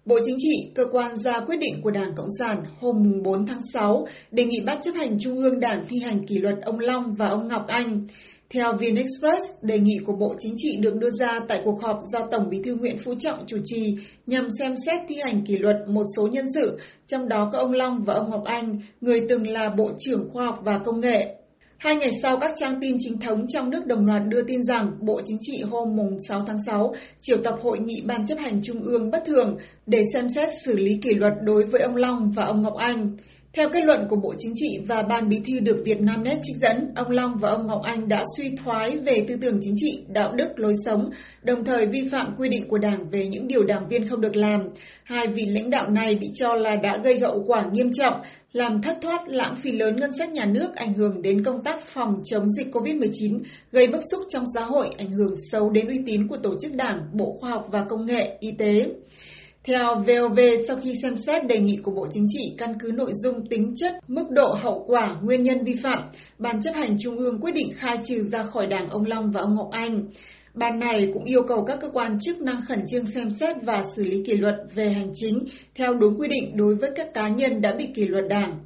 Bộ 0.05 0.19
Chính 0.25 0.37
trị, 0.39 0.71
cơ 0.75 0.85
quan 0.93 1.17
ra 1.17 1.41
quyết 1.41 1.57
định 1.61 1.81
của 1.83 1.91
Đảng 1.91 2.15
Cộng 2.17 2.29
sản 2.39 2.63
hôm 2.81 3.23
4 3.23 3.47
tháng 3.47 3.61
6 3.73 4.07
đề 4.31 4.45
nghị 4.45 4.61
Ban 4.61 4.83
chấp 4.83 4.95
hành 4.95 5.19
Trung 5.19 5.37
ương 5.37 5.61
Đảng 5.61 5.85
thi 5.89 5.99
hành 5.99 6.27
kỷ 6.27 6.39
luật 6.39 6.55
ông 6.63 6.79
Long 6.79 7.15
và 7.15 7.27
ông 7.27 7.49
Ngọc 7.49 7.65
Anh. 7.67 8.07
Theo 8.55 8.73
VnExpress, 8.73 9.43
đề 9.63 9.79
nghị 9.79 9.99
của 10.07 10.13
Bộ 10.13 10.35
Chính 10.39 10.55
trị 10.57 10.77
được 10.81 10.95
đưa 10.97 11.11
ra 11.11 11.41
tại 11.49 11.61
cuộc 11.65 11.83
họp 11.83 12.01
do 12.13 12.27
Tổng 12.31 12.49
bí 12.51 12.63
thư 12.65 12.75
Nguyễn 12.75 12.99
Phú 12.99 13.15
Trọng 13.21 13.47
chủ 13.47 13.57
trì 13.65 13.97
nhằm 14.27 14.49
xem 14.59 14.75
xét 14.87 15.01
thi 15.09 15.17
hành 15.25 15.45
kỷ 15.47 15.59
luật 15.59 15.77
một 15.89 16.05
số 16.17 16.27
nhân 16.27 16.47
sự, 16.55 16.79
trong 17.07 17.29
đó 17.29 17.51
có 17.53 17.59
ông 17.59 17.73
Long 17.73 18.05
và 18.05 18.15
ông 18.15 18.31
Ngọc 18.31 18.45
Anh, 18.45 18.81
người 19.01 19.27
từng 19.29 19.49
là 19.49 19.71
Bộ 19.77 19.91
trưởng 19.99 20.29
Khoa 20.33 20.45
học 20.45 20.61
và 20.63 20.79
Công 20.85 21.01
nghệ. 21.01 21.35
Hai 21.79 21.97
ngày 21.97 22.11
sau, 22.23 22.39
các 22.41 22.53
trang 22.57 22.81
tin 22.81 22.97
chính 23.01 23.19
thống 23.19 23.47
trong 23.49 23.71
nước 23.71 23.87
đồng 23.87 24.07
loạt 24.07 24.23
đưa 24.29 24.43
tin 24.43 24.63
rằng 24.63 24.93
Bộ 25.01 25.21
Chính 25.25 25.39
trị 25.41 25.63
hôm 25.71 25.97
6 26.29 26.45
tháng 26.47 26.59
6 26.67 26.95
triệu 27.21 27.39
tập 27.45 27.55
hội 27.63 27.79
nghị 27.79 28.03
Ban 28.07 28.27
chấp 28.27 28.39
hành 28.39 28.61
Trung 28.63 28.83
ương 28.83 29.11
bất 29.11 29.23
thường 29.27 29.57
để 29.87 30.03
xem 30.13 30.29
xét 30.29 30.49
xử 30.65 30.77
lý 30.77 30.99
kỷ 31.03 31.15
luật 31.15 31.33
đối 31.43 31.65
với 31.65 31.81
ông 31.81 31.97
Long 31.97 32.31
và 32.31 32.45
ông 32.45 32.63
Ngọc 32.63 32.75
Anh. 32.77 33.17
Theo 33.53 33.69
kết 33.69 33.85
luận 33.85 34.07
của 34.09 34.17
Bộ 34.17 34.35
Chính 34.39 34.53
trị 34.57 34.79
và 34.87 35.03
Ban 35.03 35.29
Bí 35.29 35.41
thư 35.47 35.61
được 35.61 35.83
Việt 35.85 36.01
Nam 36.01 36.25
Net 36.25 36.39
trích 36.43 36.57
dẫn, 36.57 36.93
ông 36.97 37.11
Long 37.11 37.39
và 37.41 37.51
ông 37.51 37.67
Ngọc 37.67 37.81
Anh 37.85 38.09
đã 38.09 38.23
suy 38.37 38.51
thoái 38.65 38.97
về 38.97 39.25
tư 39.29 39.37
tưởng 39.41 39.59
chính 39.63 39.75
trị, 39.77 40.05
đạo 40.09 40.33
đức, 40.33 40.49
lối 40.57 40.75
sống, 40.85 41.11
đồng 41.43 41.65
thời 41.65 41.87
vi 41.87 42.09
phạm 42.13 42.35
quy 42.39 42.49
định 42.49 42.69
của 42.69 42.79
Đảng 42.79 43.11
về 43.11 43.27
những 43.27 43.49
điều 43.49 43.65
đảng 43.65 43.89
viên 43.89 44.09
không 44.09 44.21
được 44.21 44.37
làm. 44.37 44.61
Hai 45.03 45.27
vị 45.27 45.43
lãnh 45.47 45.71
đạo 45.71 45.91
này 45.91 46.15
bị 46.15 46.27
cho 46.35 46.55
là 46.55 46.77
đã 46.77 46.97
gây 47.05 47.19
hậu 47.19 47.45
quả 47.47 47.65
nghiêm 47.73 47.93
trọng, 47.93 48.21
làm 48.53 48.83
thất 48.83 48.99
thoát 49.03 49.29
lãng 49.29 49.57
phí 49.57 49.73
lớn 49.73 49.97
ngân 49.97 50.11
sách 50.19 50.31
nhà 50.31 50.45
nước, 50.45 50.77
ảnh 50.77 50.95
hưởng 50.95 51.23
đến 51.23 51.45
công 51.45 51.63
tác 51.63 51.81
phòng 51.87 52.21
chống 52.25 52.49
dịch 52.49 52.67
COVID-19, 52.73 53.39
gây 53.73 53.87
bức 53.87 54.01
xúc 54.13 54.21
trong 54.29 54.45
xã 54.55 54.61
hội, 54.65 54.91
ảnh 54.99 55.13
hưởng 55.13 55.35
xấu 55.53 55.71
đến 55.71 55.89
uy 55.89 56.01
tín 56.07 56.29
của 56.29 56.37
tổ 56.37 56.55
chức 56.61 56.75
Đảng, 56.75 57.01
Bộ 57.13 57.37
Khoa 57.41 57.51
học 57.51 57.67
và 57.71 57.85
Công 57.89 58.07
nghệ, 58.07 58.37
Y 58.41 58.53
tế. 58.59 58.87
Theo 59.65 59.95
VOV, 59.95 60.39
sau 60.67 60.77
khi 60.77 60.95
xem 61.03 61.17
xét 61.17 61.47
đề 61.47 61.59
nghị 61.59 61.77
của 61.83 61.91
Bộ 61.91 62.07
Chính 62.11 62.27
trị 62.29 62.55
căn 62.59 62.75
cứ 62.81 62.91
nội 62.95 63.11
dung 63.15 63.49
tính 63.49 63.75
chất, 63.77 63.95
mức 64.09 64.31
độ 64.31 64.55
hậu 64.63 64.85
quả, 64.87 65.17
nguyên 65.23 65.43
nhân 65.43 65.65
vi 65.65 65.75
phạm, 65.83 66.11
Ban 66.39 66.63
chấp 66.63 66.75
hành 66.75 66.97
Trung 67.03 67.17
ương 67.17 67.41
quyết 67.41 67.55
định 67.55 67.73
khai 67.77 67.99
trừ 68.05 68.23
ra 68.23 68.43
khỏi 68.43 68.67
Đảng 68.67 68.89
ông 68.89 69.05
Long 69.05 69.31
và 69.31 69.41
ông 69.41 69.55
Ngọc 69.55 69.69
Anh. 69.73 70.09
Ban 70.55 70.79
này 70.79 71.11
cũng 71.15 71.25
yêu 71.25 71.43
cầu 71.49 71.65
các 71.65 71.79
cơ 71.81 71.91
quan 71.93 72.19
chức 72.21 72.41
năng 72.41 72.61
khẩn 72.69 72.79
trương 72.89 73.07
xem 73.07 73.31
xét 73.31 73.57
và 73.63 73.85
xử 73.97 74.05
lý 74.05 74.25
kỷ 74.25 74.37
luật 74.37 74.55
về 74.75 74.89
hành 74.89 75.09
chính 75.15 75.45
theo 75.75 75.95
đúng 75.95 76.21
quy 76.21 76.29
định 76.29 76.57
đối 76.57 76.75
với 76.75 76.91
các 76.97 77.15
cá 77.15 77.29
nhân 77.29 77.61
đã 77.61 77.75
bị 77.79 77.87
kỷ 77.95 78.05
luật 78.05 78.25
đảng. 78.29 78.61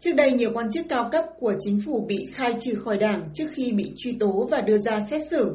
Trước 0.00 0.12
đây, 0.12 0.32
nhiều 0.32 0.50
quan 0.54 0.70
chức 0.70 0.86
cao 0.88 1.08
cấp 1.12 1.24
của 1.38 1.54
chính 1.60 1.80
phủ 1.86 2.04
bị 2.08 2.26
khai 2.32 2.54
trừ 2.60 2.74
khỏi 2.74 2.98
đảng 2.98 3.24
trước 3.34 3.46
khi 3.52 3.72
bị 3.72 3.92
truy 3.96 4.12
tố 4.20 4.48
và 4.50 4.60
đưa 4.60 4.78
ra 4.78 5.00
xét 5.10 5.22
xử. 5.30 5.54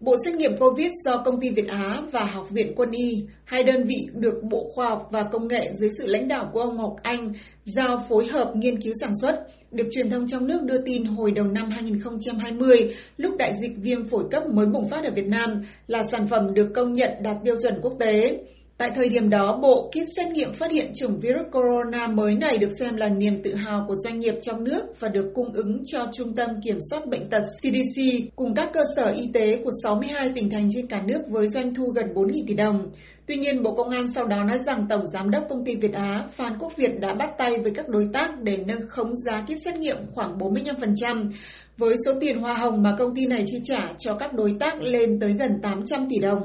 Bộ 0.00 0.16
xét 0.24 0.34
nghiệm 0.34 0.56
COVID 0.56 0.92
do 1.04 1.22
Công 1.24 1.40
ty 1.40 1.50
Việt 1.50 1.68
Á 1.68 2.00
và 2.12 2.24
Học 2.24 2.50
viện 2.50 2.72
Quân 2.76 2.90
y, 2.90 3.24
hai 3.44 3.62
đơn 3.62 3.84
vị 3.86 4.08
được 4.14 4.42
Bộ 4.50 4.70
Khoa 4.74 4.88
học 4.88 5.08
và 5.10 5.22
Công 5.22 5.48
nghệ 5.48 5.72
dưới 5.74 5.90
sự 5.98 6.06
lãnh 6.06 6.28
đạo 6.28 6.50
của 6.52 6.60
ông 6.60 6.76
Ngọc 6.76 6.96
Anh 7.02 7.32
giao 7.64 8.04
phối 8.08 8.26
hợp 8.26 8.52
nghiên 8.56 8.80
cứu 8.80 8.92
sản 9.00 9.10
xuất, 9.20 9.46
được 9.70 9.84
truyền 9.90 10.10
thông 10.10 10.28
trong 10.28 10.46
nước 10.46 10.62
đưa 10.62 10.78
tin 10.86 11.04
hồi 11.04 11.30
đầu 11.30 11.46
năm 11.46 11.70
2020, 11.70 12.94
lúc 13.16 13.34
đại 13.38 13.52
dịch 13.60 13.72
viêm 13.76 14.08
phổi 14.08 14.24
cấp 14.30 14.42
mới 14.54 14.66
bùng 14.66 14.88
phát 14.88 15.04
ở 15.04 15.10
Việt 15.10 15.26
Nam, 15.26 15.62
là 15.86 16.02
sản 16.10 16.26
phẩm 16.26 16.54
được 16.54 16.70
công 16.74 16.92
nhận 16.92 17.10
đạt 17.22 17.36
tiêu 17.44 17.54
chuẩn 17.62 17.80
quốc 17.82 17.94
tế. 17.98 18.38
Tại 18.80 18.90
thời 18.94 19.08
điểm 19.08 19.30
đó, 19.30 19.58
bộ 19.62 19.90
kit 19.90 20.08
xét 20.16 20.28
nghiệm 20.32 20.52
phát 20.52 20.70
hiện 20.72 20.92
chủng 20.94 21.20
virus 21.20 21.46
corona 21.52 22.06
mới 22.06 22.34
này 22.34 22.58
được 22.58 22.70
xem 22.78 22.96
là 22.96 23.08
niềm 23.08 23.42
tự 23.42 23.54
hào 23.54 23.84
của 23.88 23.94
doanh 23.94 24.18
nghiệp 24.18 24.34
trong 24.42 24.64
nước 24.64 25.00
và 25.00 25.08
được 25.08 25.32
cung 25.34 25.52
ứng 25.52 25.82
cho 25.86 25.98
Trung 26.12 26.34
tâm 26.34 26.50
Kiểm 26.64 26.78
soát 26.90 27.06
Bệnh 27.06 27.26
tật 27.26 27.40
CDC 27.40 28.02
cùng 28.36 28.54
các 28.54 28.70
cơ 28.72 28.80
sở 28.96 29.12
y 29.16 29.30
tế 29.34 29.60
của 29.64 29.70
62 29.82 30.28
tỉnh 30.34 30.50
thành 30.50 30.68
trên 30.74 30.86
cả 30.86 31.02
nước 31.06 31.22
với 31.28 31.48
doanh 31.48 31.74
thu 31.74 31.84
gần 31.94 32.06
4.000 32.14 32.44
tỷ 32.46 32.54
đồng. 32.54 32.90
Tuy 33.26 33.36
nhiên, 33.36 33.62
Bộ 33.62 33.74
Công 33.74 33.90
an 33.90 34.06
sau 34.14 34.26
đó 34.26 34.44
nói 34.44 34.58
rằng 34.66 34.86
Tổng 34.88 35.08
Giám 35.08 35.30
đốc 35.30 35.44
Công 35.48 35.64
ty 35.64 35.76
Việt 35.76 35.92
Á 35.92 36.28
Phan 36.32 36.52
Quốc 36.58 36.76
Việt 36.76 37.00
đã 37.00 37.14
bắt 37.18 37.28
tay 37.38 37.58
với 37.58 37.70
các 37.74 37.88
đối 37.88 38.08
tác 38.12 38.40
để 38.42 38.56
nâng 38.66 38.88
khống 38.88 39.16
giá 39.16 39.42
kit 39.42 39.64
xét 39.64 39.76
nghiệm 39.76 39.96
khoảng 40.14 40.38
45%, 40.38 41.30
với 41.76 41.94
số 42.06 42.12
tiền 42.20 42.38
hoa 42.38 42.54
hồng 42.54 42.82
mà 42.82 42.96
công 42.98 43.14
ty 43.14 43.26
này 43.26 43.44
chi 43.46 43.58
trả 43.64 43.92
cho 43.98 44.14
các 44.14 44.32
đối 44.32 44.54
tác 44.60 44.82
lên 44.82 45.20
tới 45.20 45.32
gần 45.32 45.52
800 45.62 46.06
tỷ 46.10 46.18
đồng. 46.18 46.40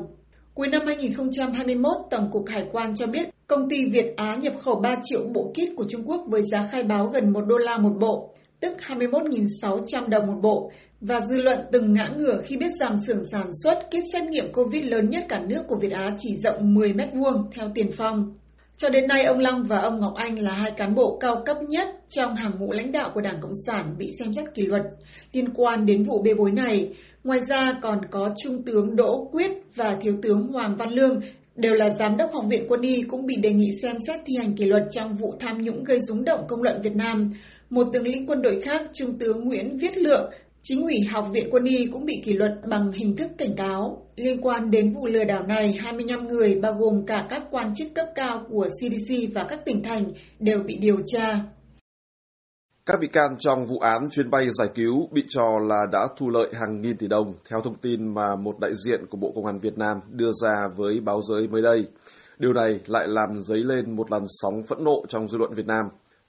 Cuối 0.55 0.67
năm 0.67 0.81
2021, 0.85 1.91
Tổng 2.11 2.31
cục 2.31 2.43
Hải 2.47 2.65
quan 2.71 2.95
cho 2.95 3.07
biết 3.07 3.29
công 3.47 3.69
ty 3.69 3.85
Việt 3.85 4.13
Á 4.17 4.35
nhập 4.41 4.53
khẩu 4.61 4.75
3 4.75 4.95
triệu 5.03 5.21
bộ 5.33 5.53
kit 5.53 5.75
của 5.75 5.85
Trung 5.89 6.03
Quốc 6.05 6.21
với 6.27 6.43
giá 6.51 6.67
khai 6.71 6.83
báo 6.83 7.05
gần 7.05 7.33
1 7.33 7.41
đô 7.41 7.57
la 7.57 7.77
một 7.77 7.93
bộ, 7.99 8.33
tức 8.59 8.73
21.600 8.87 10.07
đồng 10.09 10.27
một 10.27 10.39
bộ, 10.41 10.71
và 11.01 11.21
dư 11.21 11.41
luận 11.41 11.59
từng 11.71 11.93
ngã 11.93 12.09
ngửa 12.17 12.41
khi 12.43 12.57
biết 12.57 12.73
rằng 12.79 12.97
xưởng 13.07 13.23
sản 13.31 13.49
xuất 13.63 13.79
kit 13.87 14.03
xét 14.13 14.23
nghiệm 14.23 14.53
COVID 14.53 14.85
lớn 14.85 15.09
nhất 15.09 15.25
cả 15.29 15.39
nước 15.47 15.63
của 15.67 15.79
Việt 15.81 15.91
Á 15.91 16.15
chỉ 16.17 16.37
rộng 16.37 16.73
10 16.73 16.93
mét 16.93 17.09
vuông 17.13 17.51
theo 17.55 17.67
tiền 17.75 17.89
phong. 17.97 18.33
Cho 18.77 18.89
đến 18.89 19.07
nay, 19.07 19.23
ông 19.23 19.39
Long 19.39 19.63
và 19.63 19.79
ông 19.79 19.99
Ngọc 19.99 20.13
Anh 20.15 20.39
là 20.39 20.51
hai 20.53 20.71
cán 20.71 20.95
bộ 20.95 21.17
cao 21.21 21.43
cấp 21.45 21.57
nhất 21.69 21.87
trong 22.09 22.35
hàng 22.35 22.51
ngũ 22.59 22.71
lãnh 22.71 22.91
đạo 22.91 23.11
của 23.13 23.21
Đảng 23.21 23.41
Cộng 23.41 23.55
sản 23.65 23.95
bị 23.97 24.11
xem 24.19 24.33
xét 24.33 24.45
kỷ 24.53 24.65
luật 24.65 24.81
liên 25.33 25.53
quan 25.53 25.85
đến 25.85 26.03
vụ 26.03 26.21
bê 26.23 26.33
bối 26.33 26.51
này. 26.51 26.89
Ngoài 27.23 27.39
ra 27.49 27.73
còn 27.81 27.99
có 28.11 28.29
Trung 28.43 28.63
tướng 28.63 28.95
Đỗ 28.95 29.29
Quyết 29.31 29.51
và 29.75 29.97
Thiếu 30.01 30.17
tướng 30.21 30.47
Hoàng 30.47 30.75
Văn 30.77 30.89
Lương 30.89 31.21
đều 31.55 31.73
là 31.73 31.89
Giám 31.89 32.17
đốc 32.17 32.33
Học 32.33 32.45
viện 32.49 32.65
Quân 32.69 32.81
y 32.81 33.01
cũng 33.01 33.25
bị 33.25 33.35
đề 33.35 33.53
nghị 33.53 33.71
xem 33.81 33.97
xét 34.07 34.19
thi 34.25 34.33
hành 34.37 34.53
kỷ 34.53 34.65
luật 34.65 34.83
trong 34.91 35.15
vụ 35.15 35.33
tham 35.39 35.61
nhũng 35.61 35.83
gây 35.83 35.99
rúng 35.99 36.23
động 36.23 36.45
công 36.47 36.63
luận 36.63 36.81
Việt 36.83 36.95
Nam. 36.95 37.31
Một 37.69 37.87
tướng 37.93 38.07
lĩnh 38.07 38.27
quân 38.27 38.41
đội 38.41 38.61
khác, 38.61 38.81
Trung 38.93 39.19
tướng 39.19 39.47
Nguyễn 39.47 39.77
Viết 39.77 39.97
Lượng, 39.97 40.31
chính 40.67 40.81
ủy 40.81 41.01
Học 41.11 41.27
viện 41.33 41.49
Quân 41.51 41.63
y 41.63 41.85
cũng 41.85 42.05
bị 42.05 42.21
kỷ 42.25 42.33
luật 42.33 42.51
bằng 42.69 42.91
hình 42.91 43.15
thức 43.15 43.31
cảnh 43.37 43.55
cáo. 43.57 44.07
Liên 44.15 44.41
quan 44.41 44.71
đến 44.71 44.93
vụ 44.93 45.07
lừa 45.07 45.23
đảo 45.23 45.43
này, 45.47 45.73
25 45.73 46.27
người 46.27 46.59
bao 46.61 46.73
gồm 46.73 47.05
cả 47.05 47.27
các 47.29 47.43
quan 47.51 47.73
chức 47.75 47.87
cấp 47.95 48.05
cao 48.15 48.45
của 48.49 48.67
CDC 48.67 49.13
và 49.35 49.45
các 49.49 49.65
tỉnh 49.65 49.83
thành 49.83 50.13
đều 50.39 50.63
bị 50.63 50.77
điều 50.77 50.97
tra. 51.05 51.39
Các 52.85 52.99
bị 52.99 53.07
can 53.07 53.35
trong 53.39 53.65
vụ 53.65 53.79
án 53.79 54.09
chuyến 54.11 54.29
bay 54.29 54.45
giải 54.57 54.67
cứu 54.75 55.09
bị 55.11 55.23
cho 55.27 55.59
là 55.59 55.85
đã 55.91 56.07
thu 56.17 56.29
lợi 56.29 56.47
hàng 56.53 56.81
nghìn 56.81 56.97
tỷ 56.97 57.07
đồng, 57.07 57.33
theo 57.49 57.61
thông 57.61 57.77
tin 57.77 58.13
mà 58.13 58.35
một 58.35 58.59
đại 58.59 58.71
diện 58.85 59.05
của 59.09 59.17
Bộ 59.17 59.31
Công 59.35 59.45
an 59.45 59.59
Việt 59.59 59.77
Nam 59.77 59.97
đưa 60.11 60.31
ra 60.41 60.67
với 60.75 60.99
báo 60.99 61.21
giới 61.21 61.47
mới 61.47 61.61
đây. 61.61 61.87
Điều 62.39 62.53
này 62.53 62.79
lại 62.87 63.07
làm 63.07 63.39
dấy 63.39 63.59
lên 63.63 63.95
một 63.95 64.11
làn 64.11 64.23
sóng 64.27 64.63
phẫn 64.63 64.83
nộ 64.83 65.05
trong 65.07 65.27
dư 65.27 65.37
luận 65.37 65.53
Việt 65.53 65.65
Nam. 65.65 65.85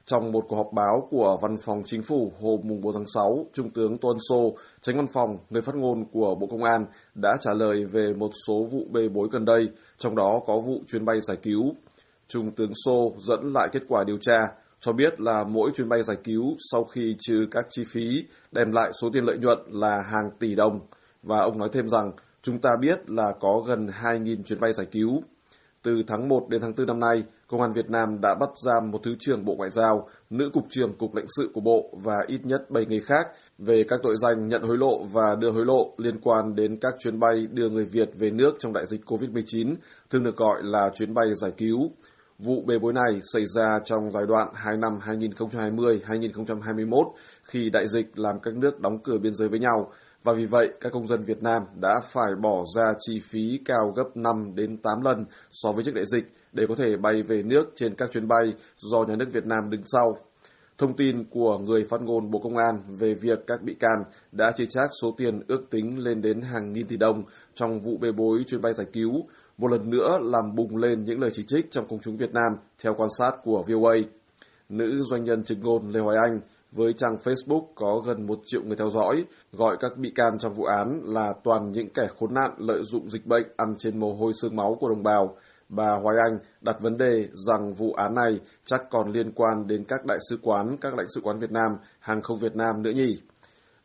Trong 0.06 0.32
một 0.32 0.44
cuộc 0.48 0.56
họp 0.56 0.72
báo 0.72 1.08
của 1.10 1.36
Văn 1.42 1.56
phòng 1.56 1.82
Chính 1.86 2.02
phủ 2.02 2.32
hôm 2.40 2.60
4 2.82 2.94
tháng 2.94 3.06
6, 3.14 3.46
Trung 3.52 3.70
tướng 3.70 3.96
Tuân 3.96 4.16
Sô, 4.28 4.56
tránh 4.80 4.96
văn 4.96 5.06
phòng, 5.14 5.38
người 5.50 5.62
phát 5.62 5.74
ngôn 5.74 6.04
của 6.12 6.34
Bộ 6.34 6.46
Công 6.46 6.64
an, 6.64 6.86
đã 7.14 7.36
trả 7.40 7.54
lời 7.54 7.84
về 7.84 8.12
một 8.18 8.30
số 8.46 8.66
vụ 8.72 8.80
bê 8.90 9.08
bối 9.08 9.28
gần 9.32 9.44
đây, 9.44 9.68
trong 9.98 10.16
đó 10.16 10.40
có 10.46 10.60
vụ 10.60 10.80
chuyến 10.86 11.04
bay 11.04 11.20
giải 11.20 11.36
cứu. 11.42 11.74
Trung 12.28 12.50
tướng 12.50 12.72
Sô 12.84 13.14
dẫn 13.18 13.52
lại 13.54 13.68
kết 13.72 13.82
quả 13.88 14.04
điều 14.04 14.18
tra, 14.20 14.38
cho 14.80 14.92
biết 14.92 15.20
là 15.20 15.44
mỗi 15.44 15.70
chuyến 15.74 15.88
bay 15.88 16.02
giải 16.02 16.16
cứu 16.24 16.54
sau 16.72 16.84
khi 16.84 17.16
trừ 17.18 17.46
các 17.50 17.66
chi 17.70 17.82
phí 17.92 18.24
đem 18.52 18.72
lại 18.72 18.90
số 19.02 19.08
tiền 19.12 19.24
lợi 19.24 19.38
nhuận 19.38 19.58
là 19.70 20.02
hàng 20.02 20.30
tỷ 20.38 20.54
đồng. 20.54 20.80
Và 21.22 21.38
ông 21.38 21.58
nói 21.58 21.68
thêm 21.72 21.88
rằng 21.88 22.12
chúng 22.42 22.58
ta 22.58 22.70
biết 22.80 23.10
là 23.10 23.32
có 23.40 23.62
gần 23.66 23.86
2.000 23.86 24.42
chuyến 24.42 24.60
bay 24.60 24.72
giải 24.72 24.86
cứu. 24.90 25.22
Từ 25.82 25.92
tháng 26.06 26.28
1 26.28 26.48
đến 26.48 26.60
tháng 26.60 26.72
4 26.76 26.86
năm 26.86 27.00
nay, 27.00 27.24
Công 27.48 27.60
an 27.60 27.72
Việt 27.72 27.90
Nam 27.90 28.20
đã 28.20 28.34
bắt 28.40 28.48
giam 28.64 28.90
một 28.90 29.00
Thứ 29.02 29.14
trưởng 29.18 29.44
Bộ 29.44 29.54
Ngoại 29.54 29.70
giao, 29.70 30.08
nữ 30.30 30.50
Cục 30.52 30.64
trưởng 30.70 30.94
Cục 30.98 31.14
lãnh 31.14 31.26
sự 31.36 31.50
của 31.54 31.60
Bộ 31.60 31.90
và 32.02 32.16
ít 32.26 32.40
nhất 32.44 32.70
7 32.70 32.86
người 32.86 33.00
khác 33.00 33.26
về 33.58 33.84
các 33.88 34.00
tội 34.02 34.16
danh 34.22 34.48
nhận 34.48 34.62
hối 34.62 34.78
lộ 34.78 35.04
và 35.12 35.34
đưa 35.38 35.50
hối 35.50 35.64
lộ 35.64 35.94
liên 35.98 36.20
quan 36.20 36.54
đến 36.54 36.76
các 36.80 36.94
chuyến 36.98 37.20
bay 37.20 37.46
đưa 37.50 37.68
người 37.68 37.84
Việt 37.84 38.10
về 38.18 38.30
nước 38.30 38.52
trong 38.58 38.72
đại 38.72 38.86
dịch 38.86 39.00
COVID-19, 39.06 39.74
thường 40.10 40.24
được 40.24 40.36
gọi 40.36 40.62
là 40.62 40.90
chuyến 40.94 41.14
bay 41.14 41.26
giải 41.34 41.50
cứu. 41.56 41.78
Vụ 42.38 42.62
bê 42.66 42.78
bối 42.78 42.92
này 42.92 43.20
xảy 43.32 43.44
ra 43.56 43.78
trong 43.84 44.10
giai 44.10 44.22
đoạn 44.28 44.48
2 44.54 44.76
năm 44.76 44.98
2020-2021 45.04 47.12
khi 47.44 47.70
đại 47.70 47.88
dịch 47.88 48.18
làm 48.18 48.40
các 48.42 48.54
nước 48.54 48.80
đóng 48.80 48.98
cửa 49.04 49.18
biên 49.22 49.34
giới 49.34 49.48
với 49.48 49.58
nhau 49.58 49.92
và 50.26 50.32
vì 50.36 50.46
vậy 50.46 50.68
các 50.80 50.92
công 50.92 51.06
dân 51.06 51.22
Việt 51.22 51.42
Nam 51.42 51.62
đã 51.80 51.94
phải 52.12 52.34
bỏ 52.42 52.64
ra 52.76 52.92
chi 52.98 53.20
phí 53.30 53.60
cao 53.64 53.92
gấp 53.96 54.04
5 54.14 54.52
đến 54.54 54.76
8 54.76 55.00
lần 55.04 55.24
so 55.50 55.72
với 55.72 55.84
trước 55.84 55.94
đại 55.94 56.04
dịch 56.06 56.24
để 56.56 56.64
có 56.68 56.74
thể 56.74 56.96
bay 56.96 57.22
về 57.22 57.42
nước 57.42 57.64
trên 57.74 57.94
các 57.94 58.10
chuyến 58.10 58.28
bay 58.28 58.54
do 58.76 59.04
nhà 59.04 59.16
nước 59.16 59.32
Việt 59.32 59.46
Nam 59.46 59.70
đứng 59.70 59.82
sau. 59.84 60.16
Thông 60.78 60.96
tin 60.96 61.24
của 61.24 61.58
người 61.58 61.84
phát 61.90 62.02
ngôn 62.02 62.30
Bộ 62.30 62.38
Công 62.38 62.56
an 62.56 62.82
về 63.00 63.14
việc 63.14 63.38
các 63.46 63.62
bị 63.62 63.74
can 63.74 64.04
đã 64.32 64.52
chi 64.56 64.66
trác 64.68 64.90
số 65.02 65.14
tiền 65.16 65.40
ước 65.48 65.70
tính 65.70 66.04
lên 66.04 66.22
đến 66.22 66.40
hàng 66.40 66.72
nghìn 66.72 66.86
tỷ 66.86 66.96
đồng 66.96 67.22
trong 67.54 67.80
vụ 67.80 67.98
bê 68.00 68.12
bối 68.12 68.44
chuyến 68.46 68.60
bay 68.60 68.74
giải 68.74 68.86
cứu, 68.92 69.12
một 69.58 69.70
lần 69.70 69.90
nữa 69.90 70.18
làm 70.22 70.54
bùng 70.54 70.76
lên 70.76 71.04
những 71.04 71.20
lời 71.20 71.30
chỉ 71.32 71.42
trích 71.46 71.70
trong 71.70 71.88
công 71.88 72.00
chúng 72.02 72.16
Việt 72.16 72.32
Nam 72.32 72.52
theo 72.82 72.94
quan 72.94 73.08
sát 73.18 73.32
của 73.44 73.64
VOA. 73.68 73.96
Nữ 74.68 75.02
doanh 75.02 75.24
nhân 75.24 75.44
chứng 75.44 75.60
ngôn 75.60 75.90
Lê 75.90 76.00
Hoài 76.00 76.16
Anh 76.28 76.40
với 76.72 76.92
trang 76.92 77.16
Facebook 77.24 77.66
có 77.74 78.02
gần 78.06 78.26
một 78.26 78.38
triệu 78.46 78.62
người 78.64 78.76
theo 78.76 78.90
dõi, 78.90 79.24
gọi 79.52 79.76
các 79.80 79.96
bị 79.96 80.12
can 80.14 80.38
trong 80.38 80.54
vụ 80.54 80.64
án 80.64 81.00
là 81.04 81.34
toàn 81.44 81.72
những 81.72 81.88
kẻ 81.94 82.06
khốn 82.18 82.34
nạn 82.34 82.50
lợi 82.58 82.82
dụng 82.82 83.08
dịch 83.08 83.26
bệnh 83.26 83.46
ăn 83.56 83.74
trên 83.78 84.00
mồ 84.00 84.14
hôi 84.14 84.32
xương 84.42 84.56
máu 84.56 84.76
của 84.80 84.88
đồng 84.88 85.02
bào. 85.02 85.36
Bà 85.68 85.96
Hoài 86.02 86.16
Anh 86.30 86.38
đặt 86.60 86.76
vấn 86.80 86.96
đề 86.96 87.28
rằng 87.32 87.74
vụ 87.74 87.92
án 87.92 88.14
này 88.14 88.40
chắc 88.64 88.82
còn 88.90 89.12
liên 89.12 89.32
quan 89.32 89.66
đến 89.66 89.84
các 89.88 90.04
đại 90.04 90.18
sứ 90.30 90.38
quán, 90.42 90.76
các 90.80 90.94
lãnh 90.96 91.06
sự 91.14 91.20
quán 91.24 91.38
Việt 91.38 91.50
Nam, 91.50 91.70
hàng 91.98 92.22
không 92.22 92.38
Việt 92.38 92.56
Nam 92.56 92.82
nữa 92.82 92.90
nhỉ. 92.90 93.22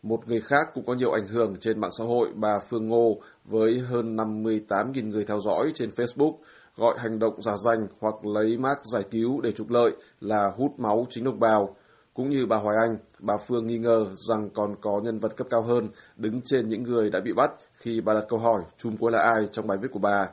Một 0.04 0.28
người 0.28 0.42
khác 0.42 0.68
cũng 0.74 0.86
có 0.86 0.94
nhiều 0.94 1.12
ảnh 1.12 1.28
hưởng 1.28 1.56
trên 1.60 1.80
mạng 1.80 1.92
xã 2.00 2.04
hội, 2.06 2.30
bà 2.36 2.60
Phương 2.70 2.88
Ngô, 2.88 3.22
với 3.46 3.80
hơn 3.80 4.16
58.000 4.16 5.10
người 5.10 5.26
theo 5.26 5.40
dõi 5.40 5.72
trên 5.76 5.90
Facebook, 5.90 6.36
gọi 6.76 6.96
hành 6.98 7.20
động 7.20 7.42
giả 7.42 7.56
danh 7.66 7.88
hoặc 8.00 8.26
lấy 8.26 8.58
mác 8.58 8.78
giải 8.94 9.04
cứu 9.12 9.42
để 9.42 9.52
trục 9.52 9.70
lợi 9.70 9.92
là 10.20 10.52
hút 10.58 10.72
máu 10.78 11.06
chính 11.10 11.24
đồng 11.24 11.40
bào. 11.40 11.76
Cũng 12.14 12.30
như 12.30 12.46
bà 12.46 12.58
Hoài 12.58 12.78
Anh, 12.88 12.98
bà 13.20 13.38
Phương 13.48 13.68
nghi 13.68 13.78
ngờ 13.78 14.06
rằng 14.30 14.50
còn 14.54 14.76
có 14.82 15.02
nhân 15.04 15.20
vật 15.20 15.38
cấp 15.38 15.48
cao 15.50 15.62
hơn 15.62 15.90
đứng 16.16 16.42
trên 16.46 16.70
những 16.70 16.84
người 16.84 17.10
đã 17.10 17.20
bị 17.20 17.34
bắt 17.34 17.52
khi 17.74 18.02
bà 18.02 18.14
đặt 18.14 18.26
câu 18.30 18.40
hỏi 18.40 18.62
chung 18.78 18.98
cuối 18.98 19.12
là 19.12 19.20
ai 19.20 19.48
trong 19.52 19.68
bài 19.68 19.78
viết 19.82 19.90
của 19.92 20.00
bà. 20.00 20.28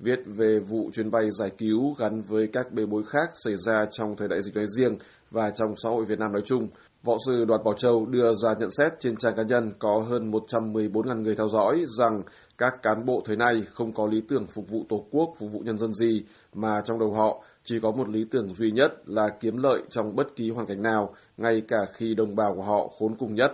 Viết 0.00 0.18
về 0.26 0.58
vụ 0.58 0.90
chuyến 0.92 1.10
bay 1.10 1.30
giải 1.38 1.50
cứu 1.58 1.94
gắn 1.98 2.20
với 2.28 2.48
các 2.52 2.72
bê 2.72 2.86
bối 2.86 3.02
khác 3.06 3.30
xảy 3.44 3.56
ra 3.56 3.86
trong 3.90 4.16
thời 4.16 4.28
đại 4.28 4.42
dịch 4.42 4.54
nói 4.54 4.66
riêng 4.76 4.98
và 5.30 5.50
trong 5.50 5.74
xã 5.82 5.88
hội 5.88 6.04
Việt 6.08 6.18
Nam 6.18 6.32
nói 6.32 6.42
chung, 6.44 6.68
Võ 7.02 7.16
sư 7.26 7.44
Đoạt 7.44 7.60
Bảo 7.64 7.74
Châu 7.74 8.06
đưa 8.06 8.34
ra 8.34 8.54
nhận 8.58 8.70
xét 8.70 8.92
trên 9.00 9.16
trang 9.16 9.34
cá 9.36 9.42
nhân 9.42 9.72
có 9.78 10.04
hơn 10.08 10.30
114.000 10.30 11.22
người 11.22 11.34
theo 11.34 11.48
dõi 11.48 11.84
rằng 11.98 12.22
các 12.58 12.74
cán 12.82 13.04
bộ 13.06 13.22
thời 13.24 13.36
nay 13.36 13.62
không 13.74 13.92
có 13.92 14.06
lý 14.06 14.20
tưởng 14.28 14.46
phục 14.46 14.68
vụ 14.68 14.84
Tổ 14.88 15.06
quốc, 15.10 15.34
phục 15.38 15.52
vụ 15.52 15.60
nhân 15.60 15.78
dân 15.78 15.92
gì, 15.92 16.24
mà 16.54 16.80
trong 16.84 16.98
đầu 16.98 17.12
họ 17.12 17.44
chỉ 17.64 17.80
có 17.82 17.90
một 17.90 18.08
lý 18.08 18.24
tưởng 18.30 18.54
duy 18.54 18.70
nhất 18.70 18.92
là 19.06 19.28
kiếm 19.40 19.56
lợi 19.56 19.82
trong 19.90 20.16
bất 20.16 20.36
kỳ 20.36 20.50
hoàn 20.50 20.66
cảnh 20.66 20.82
nào, 20.82 21.14
ngay 21.36 21.62
cả 21.68 21.86
khi 21.92 22.14
đồng 22.14 22.36
bào 22.36 22.54
của 22.54 22.62
họ 22.62 22.88
khốn 22.98 23.16
cùng 23.18 23.34
nhất. 23.34 23.50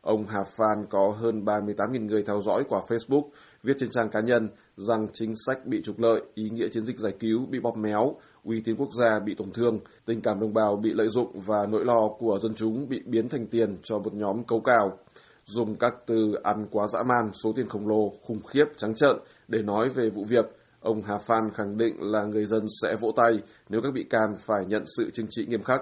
Ông 0.00 0.26
Hà 0.26 0.44
Phan 0.44 0.86
có 0.90 1.14
hơn 1.18 1.44
38.000 1.44 2.06
người 2.06 2.22
theo 2.22 2.40
dõi 2.40 2.64
qua 2.68 2.80
Facebook, 2.88 3.28
viết 3.62 3.74
trên 3.78 3.90
trang 3.90 4.10
cá 4.10 4.20
nhân 4.20 4.48
rằng 4.78 5.06
chính 5.12 5.32
sách 5.46 5.66
bị 5.66 5.82
trục 5.84 5.98
lợi, 5.98 6.22
ý 6.34 6.50
nghĩa 6.50 6.68
chiến 6.68 6.84
dịch 6.84 6.98
giải 6.98 7.12
cứu 7.20 7.46
bị 7.50 7.60
bóp 7.60 7.76
méo, 7.76 8.16
uy 8.44 8.60
tín 8.60 8.76
quốc 8.76 8.88
gia 8.98 9.18
bị 9.18 9.34
tổn 9.34 9.50
thương, 9.50 9.78
tình 10.06 10.20
cảm 10.20 10.40
đồng 10.40 10.54
bào 10.54 10.76
bị 10.76 10.90
lợi 10.94 11.08
dụng 11.08 11.32
và 11.46 11.66
nỗi 11.66 11.84
lo 11.84 12.08
của 12.18 12.38
dân 12.42 12.54
chúng 12.54 12.88
bị 12.88 13.02
biến 13.06 13.28
thành 13.28 13.46
tiền 13.46 13.76
cho 13.82 13.98
một 13.98 14.14
nhóm 14.14 14.44
cấu 14.44 14.60
cào. 14.60 14.98
Dùng 15.44 15.76
các 15.76 15.94
từ 16.06 16.34
ăn 16.42 16.66
quá 16.70 16.86
dã 16.86 17.02
man, 17.02 17.32
số 17.32 17.52
tiền 17.56 17.68
khổng 17.68 17.88
lồ, 17.88 18.12
khủng 18.22 18.42
khiếp, 18.42 18.64
trắng 18.76 18.94
trợn 18.94 19.16
để 19.48 19.62
nói 19.62 19.88
về 19.88 20.10
vụ 20.10 20.24
việc, 20.24 20.44
ông 20.80 21.02
Hà 21.02 21.18
Phan 21.18 21.50
khẳng 21.54 21.76
định 21.76 21.96
là 22.00 22.24
người 22.24 22.46
dân 22.46 22.62
sẽ 22.82 22.96
vỗ 23.00 23.12
tay 23.16 23.40
nếu 23.68 23.80
các 23.82 23.92
bị 23.94 24.04
can 24.10 24.34
phải 24.38 24.64
nhận 24.66 24.82
sự 24.96 25.10
trừng 25.14 25.26
trị 25.30 25.46
nghiêm 25.48 25.62
khắc. 25.62 25.80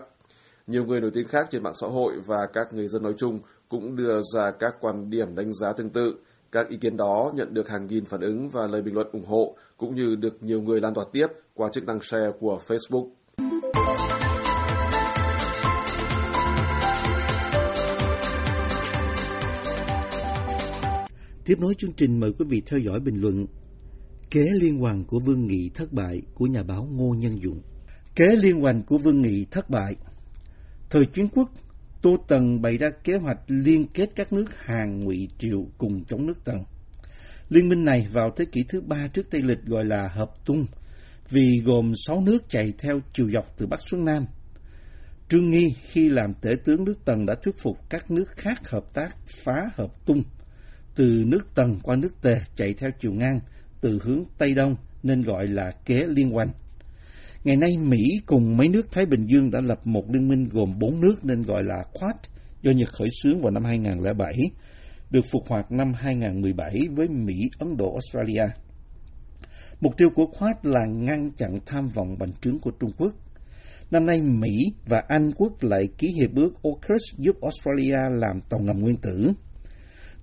Nhiều 0.66 0.84
người 0.84 1.00
nổi 1.00 1.10
tiếng 1.14 1.28
khác 1.28 1.46
trên 1.50 1.62
mạng 1.62 1.74
xã 1.80 1.86
hội 1.86 2.12
và 2.26 2.46
các 2.52 2.72
người 2.72 2.88
dân 2.88 3.02
nói 3.02 3.14
chung 3.16 3.38
cũng 3.68 3.96
đưa 3.96 4.20
ra 4.34 4.50
các 4.50 4.74
quan 4.80 5.10
điểm 5.10 5.34
đánh 5.34 5.52
giá 5.52 5.72
tương 5.72 5.90
tự. 5.90 6.14
Các 6.52 6.68
ý 6.68 6.76
kiến 6.80 6.96
đó 6.96 7.32
nhận 7.34 7.54
được 7.54 7.68
hàng 7.68 7.86
nghìn 7.86 8.04
phản 8.04 8.20
ứng 8.20 8.48
và 8.48 8.66
lời 8.66 8.82
bình 8.82 8.94
luận 8.94 9.06
ủng 9.12 9.24
hộ, 9.26 9.56
cũng 9.76 9.94
như 9.94 10.14
được 10.14 10.42
nhiều 10.42 10.62
người 10.62 10.80
lan 10.80 10.94
tỏa 10.94 11.04
tiếp 11.12 11.26
qua 11.54 11.68
chức 11.72 11.84
năng 11.84 12.00
share 12.00 12.30
của 12.40 12.58
Facebook. 12.66 13.08
Tiếp 21.44 21.58
nối 21.60 21.74
chương 21.78 21.92
trình 21.92 22.20
mời 22.20 22.32
quý 22.38 22.44
vị 22.48 22.62
theo 22.66 22.80
dõi 22.80 23.00
bình 23.00 23.20
luận 23.20 23.46
Kế 24.30 24.40
liên 24.60 24.78
hoàn 24.78 25.04
của 25.04 25.20
Vương 25.20 25.46
Nghị 25.46 25.70
thất 25.74 25.92
bại 25.92 26.22
của 26.34 26.46
nhà 26.46 26.62
báo 26.62 26.88
Ngô 26.90 27.14
Nhân 27.14 27.42
Dụng. 27.42 27.62
Kế 28.14 28.36
liên 28.36 28.60
hoàn 28.60 28.82
của 28.82 28.98
Vương 28.98 29.22
Nghị 29.22 29.46
thất 29.50 29.70
bại. 29.70 29.96
Thời 30.90 31.06
chiến 31.06 31.28
quốc, 31.34 31.50
Tô 32.02 32.16
Tần 32.28 32.62
bày 32.62 32.78
ra 32.78 32.88
kế 33.04 33.16
hoạch 33.16 33.38
liên 33.46 33.86
kết 33.94 34.10
các 34.14 34.32
nước 34.32 34.44
Hàn, 34.58 35.00
Ngụy, 35.00 35.28
Triệu 35.38 35.66
cùng 35.78 36.04
chống 36.04 36.26
nước 36.26 36.44
Tần. 36.44 36.64
Liên 37.48 37.68
minh 37.68 37.84
này 37.84 38.08
vào 38.12 38.30
thế 38.36 38.44
kỷ 38.44 38.64
thứ 38.68 38.80
ba 38.80 39.08
trước 39.12 39.30
Tây 39.30 39.42
Lịch 39.42 39.64
gọi 39.64 39.84
là 39.84 40.08
Hợp 40.08 40.30
Tung, 40.44 40.66
vì 41.30 41.60
gồm 41.64 41.92
sáu 42.06 42.20
nước 42.20 42.50
chạy 42.50 42.72
theo 42.78 43.00
chiều 43.12 43.30
dọc 43.34 43.58
từ 43.58 43.66
Bắc 43.66 43.80
xuống 43.86 44.04
Nam. 44.04 44.26
Trương 45.28 45.50
Nghi 45.50 45.74
khi 45.82 46.08
làm 46.08 46.34
tể 46.34 46.50
tướng 46.64 46.84
nước 46.84 47.04
Tần 47.04 47.26
đã 47.26 47.34
thuyết 47.34 47.58
phục 47.58 47.78
các 47.90 48.10
nước 48.10 48.24
khác 48.36 48.68
hợp 48.68 48.84
tác 48.94 49.16
phá 49.44 49.70
Hợp 49.74 50.06
Tung, 50.06 50.22
từ 50.94 51.24
nước 51.26 51.46
Tần 51.54 51.80
qua 51.82 51.96
nước 51.96 52.22
Tề 52.22 52.36
chạy 52.56 52.74
theo 52.74 52.90
chiều 53.00 53.12
ngang, 53.12 53.40
từ 53.80 53.98
hướng 54.02 54.22
Tây 54.38 54.54
Đông 54.54 54.76
nên 55.02 55.22
gọi 55.22 55.46
là 55.46 55.72
kế 55.84 56.06
liên 56.06 56.36
quan. 56.36 56.48
Ngày 57.46 57.56
nay 57.56 57.76
Mỹ 57.78 57.98
cùng 58.26 58.56
mấy 58.56 58.68
nước 58.68 58.90
Thái 58.90 59.06
Bình 59.06 59.26
Dương 59.26 59.50
đã 59.50 59.60
lập 59.60 59.78
một 59.84 60.04
liên 60.10 60.28
minh 60.28 60.48
gồm 60.52 60.78
bốn 60.78 61.00
nước 61.00 61.14
nên 61.22 61.42
gọi 61.42 61.62
là 61.62 61.84
Quad 61.92 62.14
do 62.62 62.70
Nhật 62.70 62.88
khởi 62.88 63.08
xướng 63.22 63.40
vào 63.40 63.50
năm 63.50 63.64
2007, 63.64 64.32
được 65.10 65.20
phục 65.30 65.42
hoạt 65.48 65.72
năm 65.72 65.92
2017 65.92 66.74
với 66.96 67.08
Mỹ, 67.08 67.34
Ấn 67.58 67.76
Độ, 67.76 67.92
Australia. 67.92 68.44
Mục 69.80 69.96
tiêu 69.96 70.10
của 70.14 70.26
Quad 70.26 70.56
là 70.62 70.86
ngăn 70.86 71.30
chặn 71.36 71.58
tham 71.66 71.88
vọng 71.88 72.18
bành 72.18 72.32
trướng 72.40 72.58
của 72.58 72.70
Trung 72.80 72.90
Quốc. 72.98 73.12
Năm 73.90 74.06
nay 74.06 74.22
Mỹ 74.22 74.58
và 74.86 75.02
Anh 75.08 75.32
quốc 75.36 75.52
lại 75.60 75.88
ký 75.98 76.08
hiệp 76.20 76.30
ước 76.34 76.50
AUKUS 76.62 77.02
giúp 77.18 77.36
Australia 77.42 78.18
làm 78.20 78.40
tàu 78.48 78.60
ngầm 78.60 78.78
nguyên 78.78 78.96
tử. 78.96 79.32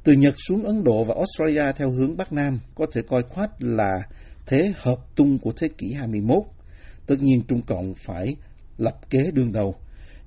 Từ 0.04 0.14
Nhật 0.14 0.34
xuống 0.48 0.64
Ấn 0.64 0.84
Độ 0.84 1.04
và 1.04 1.16
Australia 1.16 1.72
theo 1.76 1.90
hướng 1.90 2.18
Bắc 2.18 2.34
Nam 2.34 2.60
có 2.76 2.86
thể 2.94 3.02
coi 3.08 3.24
Quad 3.24 3.50
là 3.60 4.02
thế 4.46 4.74
hợp 4.76 4.98
tung 5.16 5.38
của 5.38 5.52
thế 5.58 5.68
kỷ 5.78 5.94
21 5.94 6.44
Tất 7.08 7.16
nhiên 7.22 7.42
Trung 7.48 7.62
Cộng 7.62 7.94
phải 7.94 8.36
lập 8.78 9.10
kế 9.10 9.32
đương 9.32 9.52
đầu. 9.52 9.76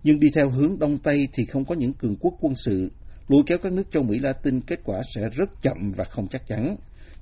Nhưng 0.04 0.20
đi 0.20 0.28
theo 0.34 0.50
hướng 0.50 0.78
Đông 0.78 0.98
Tây 0.98 1.28
thì 1.32 1.44
không 1.44 1.64
có 1.64 1.74
những 1.74 1.92
cường 1.92 2.16
quốc 2.20 2.34
quân 2.40 2.54
sự. 2.64 2.90
Lùi 3.28 3.42
kéo 3.46 3.58
các 3.58 3.72
nước 3.72 3.90
châu 3.90 4.02
Mỹ 4.02 4.18
Latin 4.18 4.60
kết 4.60 4.80
quả 4.84 5.00
sẽ 5.14 5.28
rất 5.28 5.62
chậm 5.62 5.92
và 5.96 6.04
không 6.04 6.28
chắc 6.28 6.46
chắn. 6.46 6.76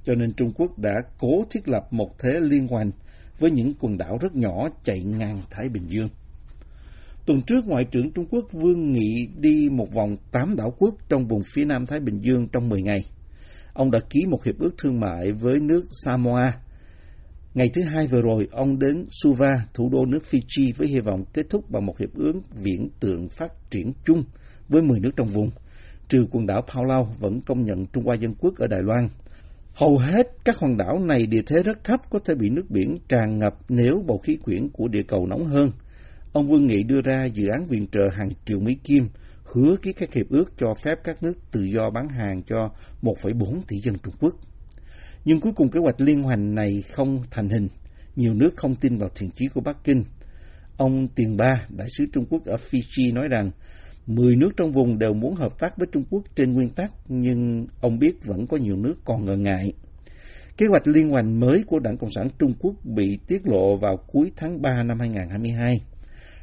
Cho 0.06 0.14
nên 0.14 0.32
Trung 0.32 0.52
Quốc 0.56 0.78
đã 0.78 0.92
cố 1.18 1.44
thiết 1.50 1.68
lập 1.68 1.86
một 1.90 2.18
thế 2.18 2.40
liên 2.40 2.68
hoàn 2.68 2.90
với 3.38 3.50
những 3.50 3.72
quần 3.80 3.98
đảo 3.98 4.18
rất 4.20 4.36
nhỏ 4.36 4.68
chạy 4.84 5.02
ngang 5.02 5.40
Thái 5.50 5.68
Bình 5.68 5.86
Dương. 5.88 6.08
Tuần 7.26 7.42
trước, 7.42 7.66
Ngoại 7.66 7.84
trưởng 7.84 8.12
Trung 8.12 8.26
Quốc 8.30 8.44
Vương 8.52 8.92
Nghị 8.92 9.28
đi 9.36 9.68
một 9.72 9.92
vòng 9.92 10.16
tám 10.32 10.56
đảo 10.56 10.74
quốc 10.78 10.94
trong 11.08 11.26
vùng 11.26 11.42
phía 11.54 11.64
Nam 11.64 11.86
Thái 11.86 12.00
Bình 12.00 12.20
Dương 12.20 12.48
trong 12.52 12.68
10 12.68 12.82
ngày. 12.82 13.04
Ông 13.72 13.90
đã 13.90 14.00
ký 14.10 14.26
một 14.26 14.44
hiệp 14.44 14.58
ước 14.58 14.74
thương 14.78 15.00
mại 15.00 15.32
với 15.32 15.60
nước 15.60 15.84
Samoa 16.04 16.52
Ngày 17.54 17.70
thứ 17.74 17.82
hai 17.82 18.06
vừa 18.06 18.22
rồi, 18.22 18.48
ông 18.50 18.78
đến 18.78 19.04
Suva, 19.10 19.66
thủ 19.74 19.88
đô 19.88 20.06
nước 20.06 20.22
Fiji 20.30 20.72
với 20.76 20.88
hy 20.88 21.00
vọng 21.00 21.24
kết 21.32 21.46
thúc 21.50 21.70
bằng 21.70 21.86
một 21.86 21.98
hiệp 21.98 22.14
ước 22.14 22.32
viễn 22.54 22.88
tượng 23.00 23.28
phát 23.28 23.70
triển 23.70 23.92
chung 24.04 24.24
với 24.68 24.82
10 24.82 25.00
nước 25.00 25.10
trong 25.16 25.28
vùng, 25.28 25.50
trừ 26.08 26.26
quần 26.30 26.46
đảo 26.46 26.62
Palau 26.62 27.14
vẫn 27.18 27.40
công 27.40 27.64
nhận 27.64 27.86
Trung 27.86 28.04
Hoa 28.04 28.16
Dân 28.16 28.34
Quốc 28.34 28.54
ở 28.58 28.66
Đài 28.66 28.82
Loan. 28.82 29.08
Hầu 29.74 29.98
hết 29.98 30.28
các 30.44 30.58
hòn 30.58 30.76
đảo 30.76 30.98
này 30.98 31.26
địa 31.26 31.42
thế 31.46 31.62
rất 31.62 31.84
thấp 31.84 32.00
có 32.10 32.18
thể 32.18 32.34
bị 32.34 32.50
nước 32.50 32.70
biển 32.70 32.98
tràn 33.08 33.38
ngập 33.38 33.54
nếu 33.68 34.04
bầu 34.06 34.18
khí 34.18 34.36
quyển 34.36 34.68
của 34.68 34.88
địa 34.88 35.02
cầu 35.02 35.26
nóng 35.26 35.46
hơn. 35.46 35.70
Ông 36.32 36.48
Vương 36.48 36.66
Nghị 36.66 36.82
đưa 36.82 37.00
ra 37.00 37.24
dự 37.24 37.48
án 37.48 37.66
viện 37.66 37.86
trợ 37.92 38.08
hàng 38.12 38.28
triệu 38.46 38.60
Mỹ 38.60 38.74
Kim, 38.84 39.08
hứa 39.44 39.76
ký 39.76 39.92
các 39.92 40.12
hiệp 40.12 40.28
ước 40.28 40.52
cho 40.58 40.74
phép 40.74 40.94
các 41.04 41.22
nước 41.22 41.34
tự 41.50 41.62
do 41.62 41.90
bán 41.90 42.08
hàng 42.08 42.42
cho 42.42 42.70
1,4 43.02 43.60
tỷ 43.68 43.76
dân 43.78 43.94
Trung 44.02 44.14
Quốc. 44.20 44.34
Nhưng 45.24 45.40
cuối 45.40 45.52
cùng 45.52 45.70
kế 45.70 45.80
hoạch 45.80 46.00
liên 46.00 46.22
hoành 46.22 46.54
này 46.54 46.82
không 46.92 47.22
thành 47.30 47.48
hình. 47.48 47.68
Nhiều 48.16 48.34
nước 48.34 48.56
không 48.56 48.74
tin 48.74 48.96
vào 48.96 49.08
thiện 49.14 49.30
chí 49.30 49.48
của 49.54 49.60
Bắc 49.60 49.84
Kinh. 49.84 50.04
Ông 50.76 51.08
Tiền 51.08 51.36
Ba, 51.36 51.66
đại 51.68 51.88
sứ 51.98 52.04
Trung 52.12 52.26
Quốc 52.30 52.44
ở 52.46 52.56
Fiji 52.70 53.14
nói 53.14 53.28
rằng 53.28 53.50
10 54.06 54.36
nước 54.36 54.50
trong 54.56 54.72
vùng 54.72 54.98
đều 54.98 55.14
muốn 55.14 55.34
hợp 55.34 55.58
tác 55.58 55.78
với 55.78 55.88
Trung 55.92 56.04
Quốc 56.10 56.22
trên 56.36 56.52
nguyên 56.52 56.70
tắc, 56.70 56.92
nhưng 57.08 57.66
ông 57.80 57.98
biết 57.98 58.24
vẫn 58.24 58.46
có 58.46 58.56
nhiều 58.56 58.76
nước 58.76 58.94
còn 59.04 59.24
ngần 59.24 59.42
ngại. 59.42 59.72
Kế 60.56 60.66
hoạch 60.66 60.86
liên 60.86 61.08
hoành 61.08 61.40
mới 61.40 61.64
của 61.66 61.78
Đảng 61.78 61.96
Cộng 61.96 62.10
sản 62.14 62.28
Trung 62.38 62.54
Quốc 62.58 62.74
bị 62.84 63.18
tiết 63.28 63.46
lộ 63.46 63.76
vào 63.76 63.96
cuối 64.06 64.32
tháng 64.36 64.62
3 64.62 64.82
năm 64.82 64.98
2022. 65.00 65.80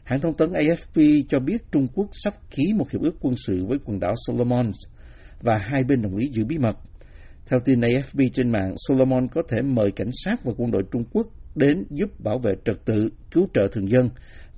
Hãng 0.04 0.20
thông 0.20 0.34
tấn 0.34 0.52
AFP 0.52 1.24
cho 1.30 1.40
biết 1.40 1.62
Trung 1.72 1.88
Quốc 1.96 2.10
sắp 2.24 2.34
ký 2.50 2.64
một 2.76 2.92
hiệp 2.92 3.02
ước 3.02 3.16
quân 3.22 3.36
sự 3.48 3.66
với 3.66 3.78
quần 3.86 4.00
đảo 4.00 4.14
Solomon 4.28 4.72
và 5.42 5.58
hai 5.58 5.84
bên 5.84 6.02
đồng 6.02 6.16
ý 6.16 6.28
giữ 6.34 6.46
bí 6.46 6.58
mật. 6.58 6.78
Theo 7.46 7.60
tin 7.60 7.80
AFP 7.80 8.30
trên 8.34 8.50
mạng, 8.52 8.76
Solomon 8.78 9.28
có 9.28 9.42
thể 9.50 9.62
mời 9.62 9.92
cảnh 9.92 10.10
sát 10.26 10.44
và 10.44 10.54
quân 10.58 10.72
đội 10.72 10.84
Trung 10.92 11.04
Quốc 11.14 11.28
đến 11.56 11.86
giúp 11.90 12.20
bảo 12.20 12.38
vệ 12.38 12.56
trật 12.66 12.86
tự, 12.86 13.10
cứu 13.32 13.48
trợ 13.54 13.68
thường 13.72 13.90
dân 13.90 14.10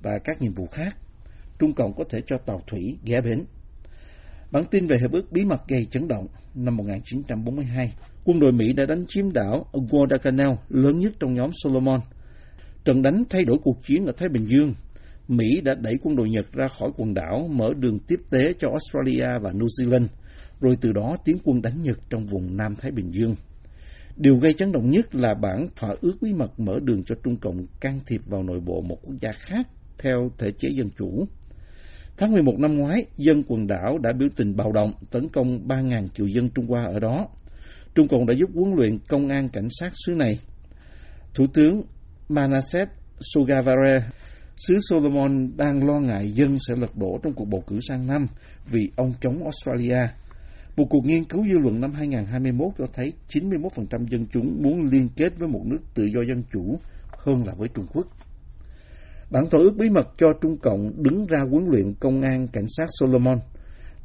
và 0.02 0.18
các 0.24 0.42
nhiệm 0.42 0.54
vụ 0.54 0.66
khác. 0.66 0.96
Trung 1.58 1.72
Cộng 1.72 1.94
có 1.94 2.04
thể 2.10 2.20
cho 2.26 2.36
tàu 2.46 2.62
thủy 2.66 2.98
ghé 3.04 3.20
bến. 3.20 3.44
Bản 4.50 4.64
tin 4.70 4.86
về 4.86 4.96
hiệp 5.00 5.12
ước 5.12 5.32
bí 5.32 5.44
mật 5.44 5.68
gây 5.68 5.86
chấn 5.90 6.08
động 6.08 6.26
năm 6.54 6.76
1942, 6.76 7.92
quân 8.24 8.40
đội 8.40 8.52
Mỹ 8.52 8.72
đã 8.72 8.86
đánh 8.86 9.04
chiếm 9.08 9.32
đảo 9.32 9.66
Guadalcanal 9.90 10.54
lớn 10.68 10.98
nhất 10.98 11.12
trong 11.20 11.34
nhóm 11.34 11.50
Solomon. 11.62 12.00
Trận 12.84 13.02
đánh 13.02 13.22
thay 13.30 13.44
đổi 13.44 13.58
cuộc 13.62 13.86
chiến 13.86 14.06
ở 14.06 14.12
Thái 14.16 14.28
Bình 14.28 14.46
Dương. 14.46 14.74
Mỹ 15.28 15.60
đã 15.60 15.74
đẩy 15.74 15.98
quân 16.02 16.16
đội 16.16 16.28
Nhật 16.28 16.52
ra 16.52 16.66
khỏi 16.68 16.90
quần 16.96 17.14
đảo, 17.14 17.48
mở 17.52 17.74
đường 17.76 17.98
tiếp 17.98 18.20
tế 18.30 18.52
cho 18.58 18.68
Australia 18.68 19.38
và 19.42 19.50
New 19.50 19.66
Zealand, 19.66 20.06
rồi 20.60 20.76
từ 20.80 20.92
đó 20.92 21.16
tiến 21.24 21.36
quân 21.44 21.62
đánh 21.62 21.82
Nhật 21.82 21.98
trong 22.10 22.26
vùng 22.26 22.56
Nam 22.56 22.74
Thái 22.74 22.90
Bình 22.90 23.10
Dương. 23.14 23.34
Điều 24.16 24.36
gây 24.36 24.52
chấn 24.52 24.72
động 24.72 24.90
nhất 24.90 25.14
là 25.14 25.34
bản 25.34 25.66
thỏa 25.76 25.90
ước 26.00 26.14
bí 26.20 26.32
mật 26.32 26.60
mở 26.60 26.78
đường 26.82 27.04
cho 27.04 27.14
Trung 27.24 27.36
Cộng 27.36 27.66
can 27.80 28.00
thiệp 28.06 28.20
vào 28.26 28.42
nội 28.42 28.60
bộ 28.60 28.80
một 28.80 28.98
quốc 29.02 29.14
gia 29.20 29.32
khác 29.32 29.68
theo 29.98 30.30
thể 30.38 30.52
chế 30.58 30.68
dân 30.68 30.90
chủ. 30.98 31.26
Tháng 32.16 32.32
11 32.32 32.58
năm 32.58 32.78
ngoái, 32.78 33.06
dân 33.16 33.42
quần 33.48 33.66
đảo 33.66 33.98
đã 33.98 34.12
biểu 34.12 34.28
tình 34.36 34.56
bạo 34.56 34.72
động 34.72 34.92
tấn 35.10 35.28
công 35.28 35.68
3.000 35.68 36.08
triệu 36.08 36.26
dân 36.26 36.50
Trung 36.50 36.66
Hoa 36.66 36.84
ở 36.84 37.00
đó. 37.00 37.28
Trung 37.94 38.08
Cộng 38.08 38.26
đã 38.26 38.34
giúp 38.34 38.50
huấn 38.54 38.74
luyện 38.74 38.98
công 39.08 39.28
an 39.28 39.48
cảnh 39.48 39.68
sát 39.70 39.92
xứ 40.06 40.14
này. 40.14 40.38
Thủ 41.34 41.46
tướng 41.46 41.82
Manasseh 42.28 42.88
Sugavare 43.34 43.96
xứ 44.56 44.78
Solomon 44.88 45.56
đang 45.56 45.86
lo 45.86 46.00
ngại 46.00 46.32
dân 46.32 46.56
sẽ 46.68 46.74
lật 46.76 46.96
đổ 46.96 47.18
trong 47.22 47.32
cuộc 47.34 47.44
bầu 47.44 47.62
cử 47.66 47.78
sang 47.88 48.06
năm 48.06 48.26
vì 48.66 48.90
ông 48.96 49.12
chống 49.20 49.42
Australia. 49.42 50.08
Một 50.76 50.86
cuộc 50.90 51.04
nghiên 51.04 51.24
cứu 51.24 51.44
dư 51.46 51.58
luận 51.58 51.80
năm 51.80 51.92
2021 51.92 52.68
cho 52.78 52.84
thấy 52.92 53.12
91% 53.28 54.06
dân 54.06 54.26
chúng 54.32 54.62
muốn 54.62 54.82
liên 54.82 55.08
kết 55.16 55.38
với 55.38 55.48
một 55.48 55.62
nước 55.64 55.78
tự 55.94 56.04
do 56.04 56.20
dân 56.28 56.42
chủ 56.52 56.78
hơn 57.18 57.44
là 57.46 57.54
với 57.54 57.68
Trung 57.74 57.86
Quốc. 57.94 58.06
Bản 59.30 59.44
thỏa 59.50 59.60
ước 59.60 59.76
bí 59.76 59.90
mật 59.90 60.08
cho 60.16 60.26
Trung 60.40 60.56
Cộng 60.58 61.02
đứng 61.02 61.26
ra 61.26 61.40
huấn 61.50 61.64
luyện 61.70 61.94
công 61.94 62.20
an 62.20 62.46
cảnh 62.52 62.66
sát 62.68 62.86
Solomon, 63.00 63.38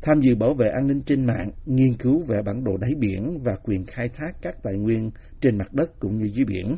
tham 0.02 0.22
dự 0.22 0.36
bảo 0.36 0.54
vệ 0.54 0.70
an 0.70 0.88
ninh 0.88 1.02
trên 1.02 1.26
mạng, 1.26 1.52
nghiên 1.66 1.94
cứu 1.94 2.22
về 2.28 2.42
bản 2.42 2.64
đồ 2.64 2.78
đáy 2.78 2.92
biển 3.00 3.38
và 3.44 3.56
quyền 3.64 3.86
khai 3.86 4.10
thác 4.10 4.32
các 4.42 4.56
tài 4.64 4.78
nguyên 4.78 5.12
trên 5.42 5.58
mặt 5.58 5.74
đất 5.74 6.00
cũng 6.00 6.18
như 6.18 6.26
dưới 6.34 6.46
biển. 6.46 6.76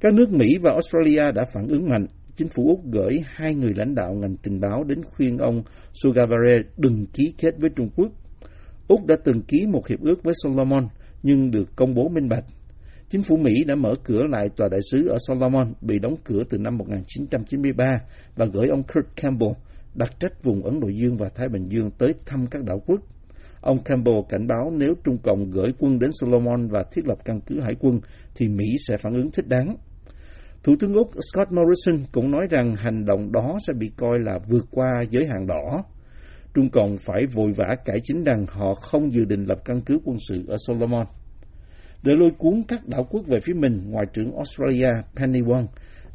Các 0.00 0.14
nước 0.14 0.30
Mỹ 0.30 0.58
và 0.62 0.70
Australia 0.72 1.32
đã 1.34 1.44
phản 1.54 1.68
ứng 1.68 1.88
mạnh. 1.88 2.06
Chính 2.36 2.48
phủ 2.48 2.68
Úc 2.68 2.92
gửi 2.92 3.16
hai 3.24 3.54
người 3.54 3.74
lãnh 3.76 3.94
đạo 3.94 4.14
ngành 4.14 4.36
tình 4.36 4.60
báo 4.60 4.84
đến 4.84 5.02
khuyên 5.04 5.38
ông 5.38 5.62
Sugavare 5.92 6.62
đừng 6.76 7.06
ký 7.06 7.34
kết 7.38 7.54
với 7.58 7.70
Trung 7.76 7.90
Quốc. 7.96 8.12
Úc 8.88 9.06
đã 9.06 9.16
từng 9.24 9.42
ký 9.42 9.66
một 9.66 9.88
hiệp 9.88 10.00
ước 10.00 10.22
với 10.22 10.34
Solomon 10.42 10.88
nhưng 11.22 11.50
được 11.50 11.76
công 11.76 11.94
bố 11.94 12.08
minh 12.08 12.28
bạch 12.28 12.44
Chính 13.10 13.22
phủ 13.22 13.36
Mỹ 13.36 13.64
đã 13.64 13.74
mở 13.74 13.94
cửa 14.04 14.22
lại 14.22 14.48
tòa 14.56 14.68
đại 14.68 14.80
sứ 14.90 15.08
ở 15.08 15.16
Solomon 15.28 15.72
bị 15.80 15.98
đóng 15.98 16.14
cửa 16.24 16.42
từ 16.50 16.58
năm 16.58 16.78
1993 16.78 17.84
và 18.36 18.46
gửi 18.52 18.68
ông 18.68 18.82
Kurt 18.82 19.06
Campbell, 19.16 19.52
đặc 19.94 20.20
trách 20.20 20.44
vùng 20.44 20.62
Ấn 20.62 20.80
Độ 20.80 20.88
Dương 20.88 21.16
và 21.16 21.28
Thái 21.28 21.48
Bình 21.48 21.68
Dương 21.68 21.90
tới 21.98 22.14
thăm 22.26 22.46
các 22.46 22.64
đảo 22.64 22.82
quốc. 22.86 23.00
Ông 23.60 23.78
Campbell 23.84 24.18
cảnh 24.28 24.46
báo 24.46 24.72
nếu 24.76 24.94
Trung 25.04 25.18
Cộng 25.22 25.50
gửi 25.50 25.72
quân 25.78 25.98
đến 25.98 26.10
Solomon 26.12 26.68
và 26.68 26.84
thiết 26.92 27.06
lập 27.06 27.18
căn 27.24 27.40
cứ 27.46 27.60
hải 27.60 27.74
quân 27.80 28.00
thì 28.34 28.48
Mỹ 28.48 28.66
sẽ 28.88 28.96
phản 28.96 29.12
ứng 29.12 29.30
thích 29.30 29.48
đáng. 29.48 29.76
Thủ 30.62 30.74
tướng 30.80 30.94
Úc 30.94 31.10
Scott 31.32 31.52
Morrison 31.52 32.06
cũng 32.12 32.30
nói 32.30 32.46
rằng 32.50 32.74
hành 32.76 33.04
động 33.04 33.32
đó 33.32 33.58
sẽ 33.66 33.72
bị 33.72 33.90
coi 33.96 34.18
là 34.18 34.38
vượt 34.48 34.66
qua 34.70 34.90
giới 35.10 35.26
hạn 35.26 35.46
đỏ. 35.46 35.84
Trung 36.54 36.70
Cộng 36.70 36.96
phải 36.96 37.26
vội 37.26 37.52
vã 37.52 37.76
cải 37.84 38.00
chính 38.04 38.24
rằng 38.24 38.46
họ 38.48 38.74
không 38.74 39.12
dự 39.12 39.24
định 39.24 39.44
lập 39.44 39.58
căn 39.64 39.80
cứ 39.80 39.98
quân 40.04 40.16
sự 40.28 40.44
ở 40.48 40.56
Solomon. 40.66 41.06
Để 42.02 42.14
lôi 42.16 42.30
cuốn 42.38 42.62
các 42.68 42.86
đảo 42.86 43.06
quốc 43.10 43.26
về 43.26 43.40
phía 43.40 43.54
mình, 43.54 43.82
Ngoại 43.90 44.06
trưởng 44.12 44.36
Australia 44.36 44.88
Penny 45.16 45.40
Wong 45.40 45.66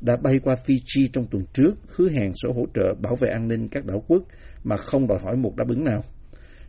đã 0.01 0.17
bay 0.17 0.39
qua 0.39 0.55
Fiji 0.65 1.07
trong 1.13 1.25
tuần 1.31 1.43
trước, 1.53 1.71
hứa 1.95 2.09
hẹn 2.09 2.31
sẽ 2.43 2.49
hỗ 2.55 2.65
trợ 2.73 2.93
bảo 3.01 3.15
vệ 3.15 3.29
an 3.29 3.47
ninh 3.47 3.67
các 3.69 3.85
đảo 3.85 4.03
quốc 4.07 4.23
mà 4.63 4.75
không 4.75 5.07
đòi 5.07 5.19
hỏi 5.23 5.35
một 5.35 5.55
đáp 5.55 5.67
ứng 5.67 5.83
nào. 5.83 6.01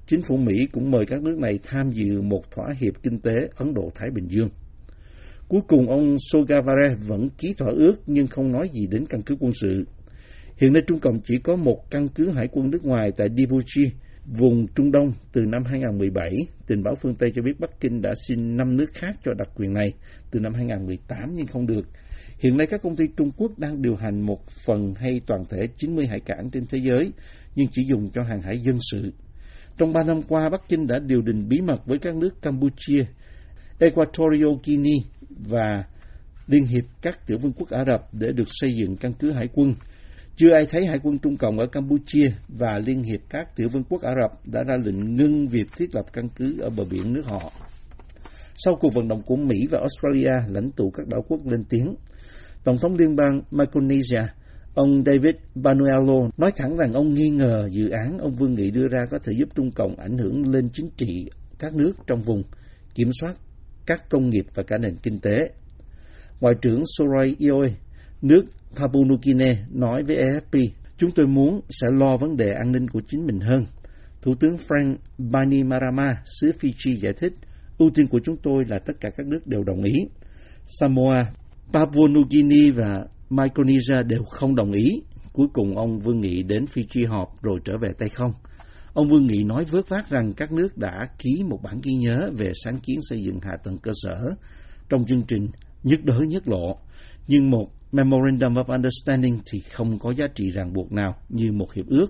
Chính 0.06 0.22
phủ 0.22 0.36
Mỹ 0.36 0.66
cũng 0.72 0.90
mời 0.90 1.06
các 1.06 1.22
nước 1.22 1.38
này 1.38 1.58
tham 1.64 1.90
dự 1.90 2.22
một 2.22 2.50
thỏa 2.50 2.66
hiệp 2.78 2.94
kinh 3.02 3.20
tế 3.20 3.48
Ấn 3.56 3.74
Độ-Thái 3.74 4.10
Bình 4.10 4.28
Dương. 4.28 4.48
Cuối 5.48 5.60
cùng, 5.68 5.90
ông 5.90 6.16
Sogavare 6.18 6.94
vẫn 7.06 7.28
ký 7.38 7.54
thỏa 7.58 7.68
ước 7.68 7.94
nhưng 8.06 8.26
không 8.26 8.52
nói 8.52 8.68
gì 8.72 8.86
đến 8.86 9.06
căn 9.06 9.22
cứ 9.22 9.36
quân 9.40 9.52
sự. 9.60 9.84
Hiện 10.56 10.72
nay 10.72 10.82
Trung 10.86 11.00
Cộng 11.00 11.20
chỉ 11.24 11.38
có 11.38 11.56
một 11.56 11.90
căn 11.90 12.08
cứ 12.08 12.30
hải 12.30 12.48
quân 12.52 12.70
nước 12.70 12.84
ngoài 12.84 13.10
tại 13.16 13.28
Djibouti, 13.28 13.88
vùng 14.26 14.66
Trung 14.74 14.92
Đông 14.92 15.12
từ 15.32 15.40
năm 15.46 15.62
2017, 15.64 16.36
tình 16.66 16.82
báo 16.82 16.94
phương 16.94 17.14
Tây 17.14 17.32
cho 17.34 17.42
biết 17.42 17.60
Bắc 17.60 17.80
Kinh 17.80 18.02
đã 18.02 18.10
xin 18.28 18.56
5 18.56 18.76
nước 18.76 18.86
khác 18.94 19.16
cho 19.24 19.34
đặc 19.34 19.48
quyền 19.56 19.72
này 19.72 19.92
từ 20.30 20.40
năm 20.40 20.54
2018 20.54 21.34
nhưng 21.34 21.46
không 21.46 21.66
được. 21.66 21.88
Hiện 22.38 22.56
nay 22.56 22.66
các 22.66 22.82
công 22.82 22.96
ty 22.96 23.04
Trung 23.16 23.30
Quốc 23.36 23.58
đang 23.58 23.82
điều 23.82 23.96
hành 23.96 24.20
một 24.20 24.46
phần 24.66 24.94
hay 24.94 25.20
toàn 25.26 25.44
thể 25.50 25.68
90 25.76 26.06
hải 26.06 26.20
cảng 26.20 26.50
trên 26.50 26.66
thế 26.66 26.78
giới 26.78 27.12
nhưng 27.54 27.68
chỉ 27.72 27.82
dùng 27.84 28.10
cho 28.10 28.22
hàng 28.22 28.42
hải 28.42 28.58
dân 28.58 28.78
sự. 28.90 29.12
Trong 29.78 29.92
3 29.92 30.02
năm 30.02 30.22
qua, 30.22 30.48
Bắc 30.48 30.68
Kinh 30.68 30.86
đã 30.86 30.98
điều 30.98 31.22
đình 31.22 31.48
bí 31.48 31.60
mật 31.60 31.86
với 31.86 31.98
các 31.98 32.16
nước 32.16 32.42
Campuchia, 32.42 33.04
Equatorial 33.78 34.52
Guinea 34.64 34.98
và 35.36 35.84
Liên 36.46 36.64
hiệp 36.64 36.84
các 37.02 37.26
tiểu 37.26 37.38
vương 37.38 37.52
quốc 37.52 37.70
Ả 37.70 37.84
Rập 37.86 38.14
để 38.14 38.32
được 38.32 38.48
xây 38.52 38.74
dựng 38.76 38.96
căn 38.96 39.12
cứ 39.12 39.32
hải 39.32 39.48
quân 39.54 39.74
chưa 40.36 40.52
ai 40.52 40.66
thấy 40.70 40.86
Hải 40.86 40.98
quân 41.02 41.18
Trung 41.18 41.36
Cộng 41.36 41.58
ở 41.58 41.66
Campuchia 41.66 42.26
và 42.48 42.78
Liên 42.78 43.02
hiệp 43.02 43.20
các 43.28 43.56
tiểu 43.56 43.68
vương 43.68 43.84
quốc 43.84 44.02
Ả 44.02 44.10
Rập 44.22 44.46
đã 44.46 44.62
ra 44.62 44.74
lệnh 44.84 45.16
ngưng 45.16 45.48
việc 45.48 45.66
thiết 45.76 45.94
lập 45.94 46.06
căn 46.12 46.28
cứ 46.36 46.60
ở 46.60 46.70
bờ 46.70 46.84
biển 46.90 47.12
nước 47.12 47.26
họ. 47.26 47.52
Sau 48.56 48.76
cuộc 48.80 48.94
vận 48.94 49.08
động 49.08 49.22
của 49.26 49.36
Mỹ 49.36 49.66
và 49.70 49.78
Australia, 49.78 50.32
lãnh 50.48 50.70
tụ 50.70 50.90
các 50.90 51.06
đảo 51.08 51.24
quốc 51.28 51.46
lên 51.46 51.64
tiếng, 51.64 51.94
Tổng 52.64 52.78
thống 52.78 52.94
liên 52.94 53.16
bang 53.16 53.40
Micronesia, 53.50 54.22
ông 54.74 55.04
David 55.06 55.34
Banuelo 55.54 56.30
nói 56.36 56.52
thẳng 56.56 56.76
rằng 56.76 56.92
ông 56.92 57.14
nghi 57.14 57.28
ngờ 57.28 57.68
dự 57.70 57.88
án 57.88 58.18
ông 58.18 58.34
Vương 58.36 58.54
Nghị 58.54 58.70
đưa 58.70 58.88
ra 58.88 59.06
có 59.10 59.18
thể 59.24 59.32
giúp 59.32 59.48
Trung 59.54 59.70
Cộng 59.70 59.96
ảnh 59.96 60.18
hưởng 60.18 60.48
lên 60.48 60.68
chính 60.72 60.90
trị 60.96 61.30
các 61.58 61.74
nước 61.74 61.92
trong 62.06 62.22
vùng, 62.22 62.42
kiểm 62.94 63.10
soát 63.20 63.34
các 63.86 64.08
công 64.08 64.30
nghiệp 64.30 64.46
và 64.54 64.62
cả 64.62 64.78
nền 64.78 64.96
kinh 64.96 65.20
tế. 65.20 65.50
Ngoại 66.40 66.54
trưởng 66.62 66.82
Sorai 66.98 67.36
Ioi, 67.38 67.74
nước 68.22 68.44
Papua 68.76 69.00
New 69.00 69.18
Guinea 69.22 69.66
nói 69.70 70.02
với 70.02 70.16
AFP, 70.16 70.68
chúng 70.98 71.10
tôi 71.10 71.26
muốn 71.26 71.60
sẽ 71.68 71.88
lo 71.90 72.16
vấn 72.16 72.36
đề 72.36 72.52
an 72.52 72.72
ninh 72.72 72.88
của 72.88 73.00
chính 73.08 73.26
mình 73.26 73.40
hơn. 73.40 73.64
Thủ 74.22 74.34
tướng 74.34 74.56
Frank 74.68 74.96
Bainimarama, 75.18 76.22
xứ 76.40 76.52
Fiji 76.60 76.96
giải 76.96 77.12
thích, 77.12 77.32
ưu 77.78 77.90
tiên 77.90 78.06
của 78.06 78.20
chúng 78.24 78.36
tôi 78.36 78.64
là 78.68 78.78
tất 78.78 78.92
cả 79.00 79.10
các 79.10 79.26
nước 79.26 79.46
đều 79.46 79.64
đồng 79.64 79.82
ý. 79.82 79.94
Samoa, 80.66 81.26
Papua 81.72 82.08
New 82.08 82.24
Guinea 82.30 82.72
và 82.74 83.06
Micronesia 83.30 84.02
đều 84.06 84.22
không 84.24 84.54
đồng 84.54 84.72
ý. 84.72 85.02
Cuối 85.32 85.46
cùng 85.52 85.76
ông 85.76 86.00
Vương 86.00 86.20
Nghị 86.20 86.42
đến 86.42 86.64
Fiji 86.74 87.08
họp 87.08 87.42
rồi 87.42 87.60
trở 87.64 87.78
về 87.78 87.92
tay 87.98 88.08
không. 88.08 88.32
Ông 88.96 89.08
Vương 89.08 89.26
Nghị 89.26 89.44
nói 89.44 89.64
vớt 89.64 89.88
vát 89.88 90.10
rằng 90.10 90.32
các 90.32 90.52
nước 90.52 90.78
đã 90.78 91.08
ký 91.18 91.44
một 91.48 91.58
bản 91.62 91.80
ghi 91.82 91.92
nhớ 91.92 92.30
về 92.32 92.52
sáng 92.64 92.80
kiến 92.80 93.00
xây 93.02 93.22
dựng 93.22 93.40
hạ 93.42 93.56
tầng 93.64 93.78
cơ 93.78 93.92
sở 93.94 94.20
trong 94.88 95.06
chương 95.06 95.22
trình 95.28 95.48
nhất 95.82 96.00
đới 96.04 96.26
nhất 96.26 96.48
lộ, 96.48 96.78
nhưng 97.28 97.50
một 97.50 97.70
Memorandum 97.92 98.54
of 98.54 98.64
Understanding 98.64 99.38
thì 99.52 99.60
không 99.60 99.98
có 99.98 100.10
giá 100.10 100.26
trị 100.34 100.50
ràng 100.50 100.72
buộc 100.72 100.92
nào 100.92 101.14
như 101.28 101.52
một 101.52 101.72
hiệp 101.72 101.86
ước. 101.86 102.06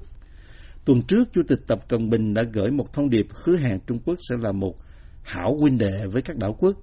Tuần 0.84 1.02
trước, 1.02 1.32
Chủ 1.32 1.42
tịch 1.48 1.60
Tập 1.66 1.88
Cận 1.88 2.10
Bình 2.10 2.34
đã 2.34 2.42
gửi 2.52 2.70
một 2.70 2.92
thông 2.92 3.10
điệp 3.10 3.26
hứa 3.44 3.56
hẹn 3.56 3.78
Trung 3.86 3.98
Quốc 4.04 4.18
sẽ 4.28 4.36
là 4.40 4.52
một 4.52 4.74
hảo 5.22 5.56
huynh 5.60 5.78
đệ 5.78 6.06
với 6.06 6.22
các 6.22 6.36
đảo 6.36 6.56
quốc. 6.58 6.76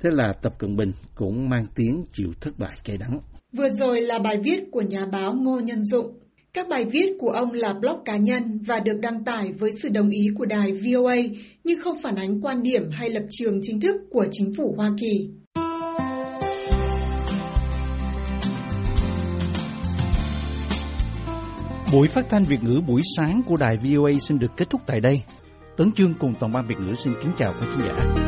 Thế 0.00 0.10
là 0.12 0.32
Tập 0.32 0.58
Cận 0.58 0.76
Bình 0.76 0.92
cũng 1.14 1.48
mang 1.48 1.66
tiếng 1.74 2.04
chịu 2.12 2.32
thất 2.40 2.58
bại 2.58 2.78
cay 2.84 2.98
đắng. 2.98 3.20
Vừa 3.52 3.68
rồi 3.70 4.00
là 4.00 4.18
bài 4.18 4.40
viết 4.44 4.60
của 4.72 4.82
nhà 4.82 5.06
báo 5.12 5.34
Ngô 5.34 5.60
Nhân 5.60 5.84
Dụng. 5.84 6.18
Các 6.54 6.68
bài 6.68 6.84
viết 6.84 7.16
của 7.18 7.30
ông 7.30 7.52
là 7.52 7.72
blog 7.72 8.04
cá 8.04 8.16
nhân 8.16 8.58
và 8.66 8.80
được 8.80 8.98
đăng 9.00 9.24
tải 9.24 9.52
với 9.52 9.70
sự 9.82 9.88
đồng 9.88 10.08
ý 10.08 10.26
của 10.38 10.44
đài 10.44 10.72
VOA 10.72 11.16
nhưng 11.64 11.80
không 11.80 12.00
phản 12.02 12.14
ánh 12.14 12.40
quan 12.40 12.62
điểm 12.62 12.82
hay 12.90 13.10
lập 13.10 13.22
trường 13.30 13.60
chính 13.62 13.80
thức 13.80 13.96
của 14.10 14.26
chính 14.30 14.52
phủ 14.56 14.74
Hoa 14.76 14.90
Kỳ. 15.00 15.28
Buổi 21.92 22.08
phát 22.08 22.26
thanh 22.30 22.44
Việt 22.44 22.62
ngữ 22.62 22.80
buổi 22.86 23.02
sáng 23.16 23.42
của 23.46 23.56
đài 23.56 23.76
VOA 23.76 24.10
xin 24.28 24.38
được 24.38 24.56
kết 24.56 24.70
thúc 24.70 24.80
tại 24.86 25.00
đây. 25.00 25.22
Tấn 25.76 25.92
Chương 25.92 26.14
cùng 26.20 26.34
toàn 26.40 26.52
ban 26.52 26.66
Việt 26.66 26.76
ngữ 26.78 26.94
xin 26.94 27.12
kính 27.22 27.32
chào 27.38 27.54
quý 27.60 27.66
khán 27.70 27.80
giả. 27.80 28.27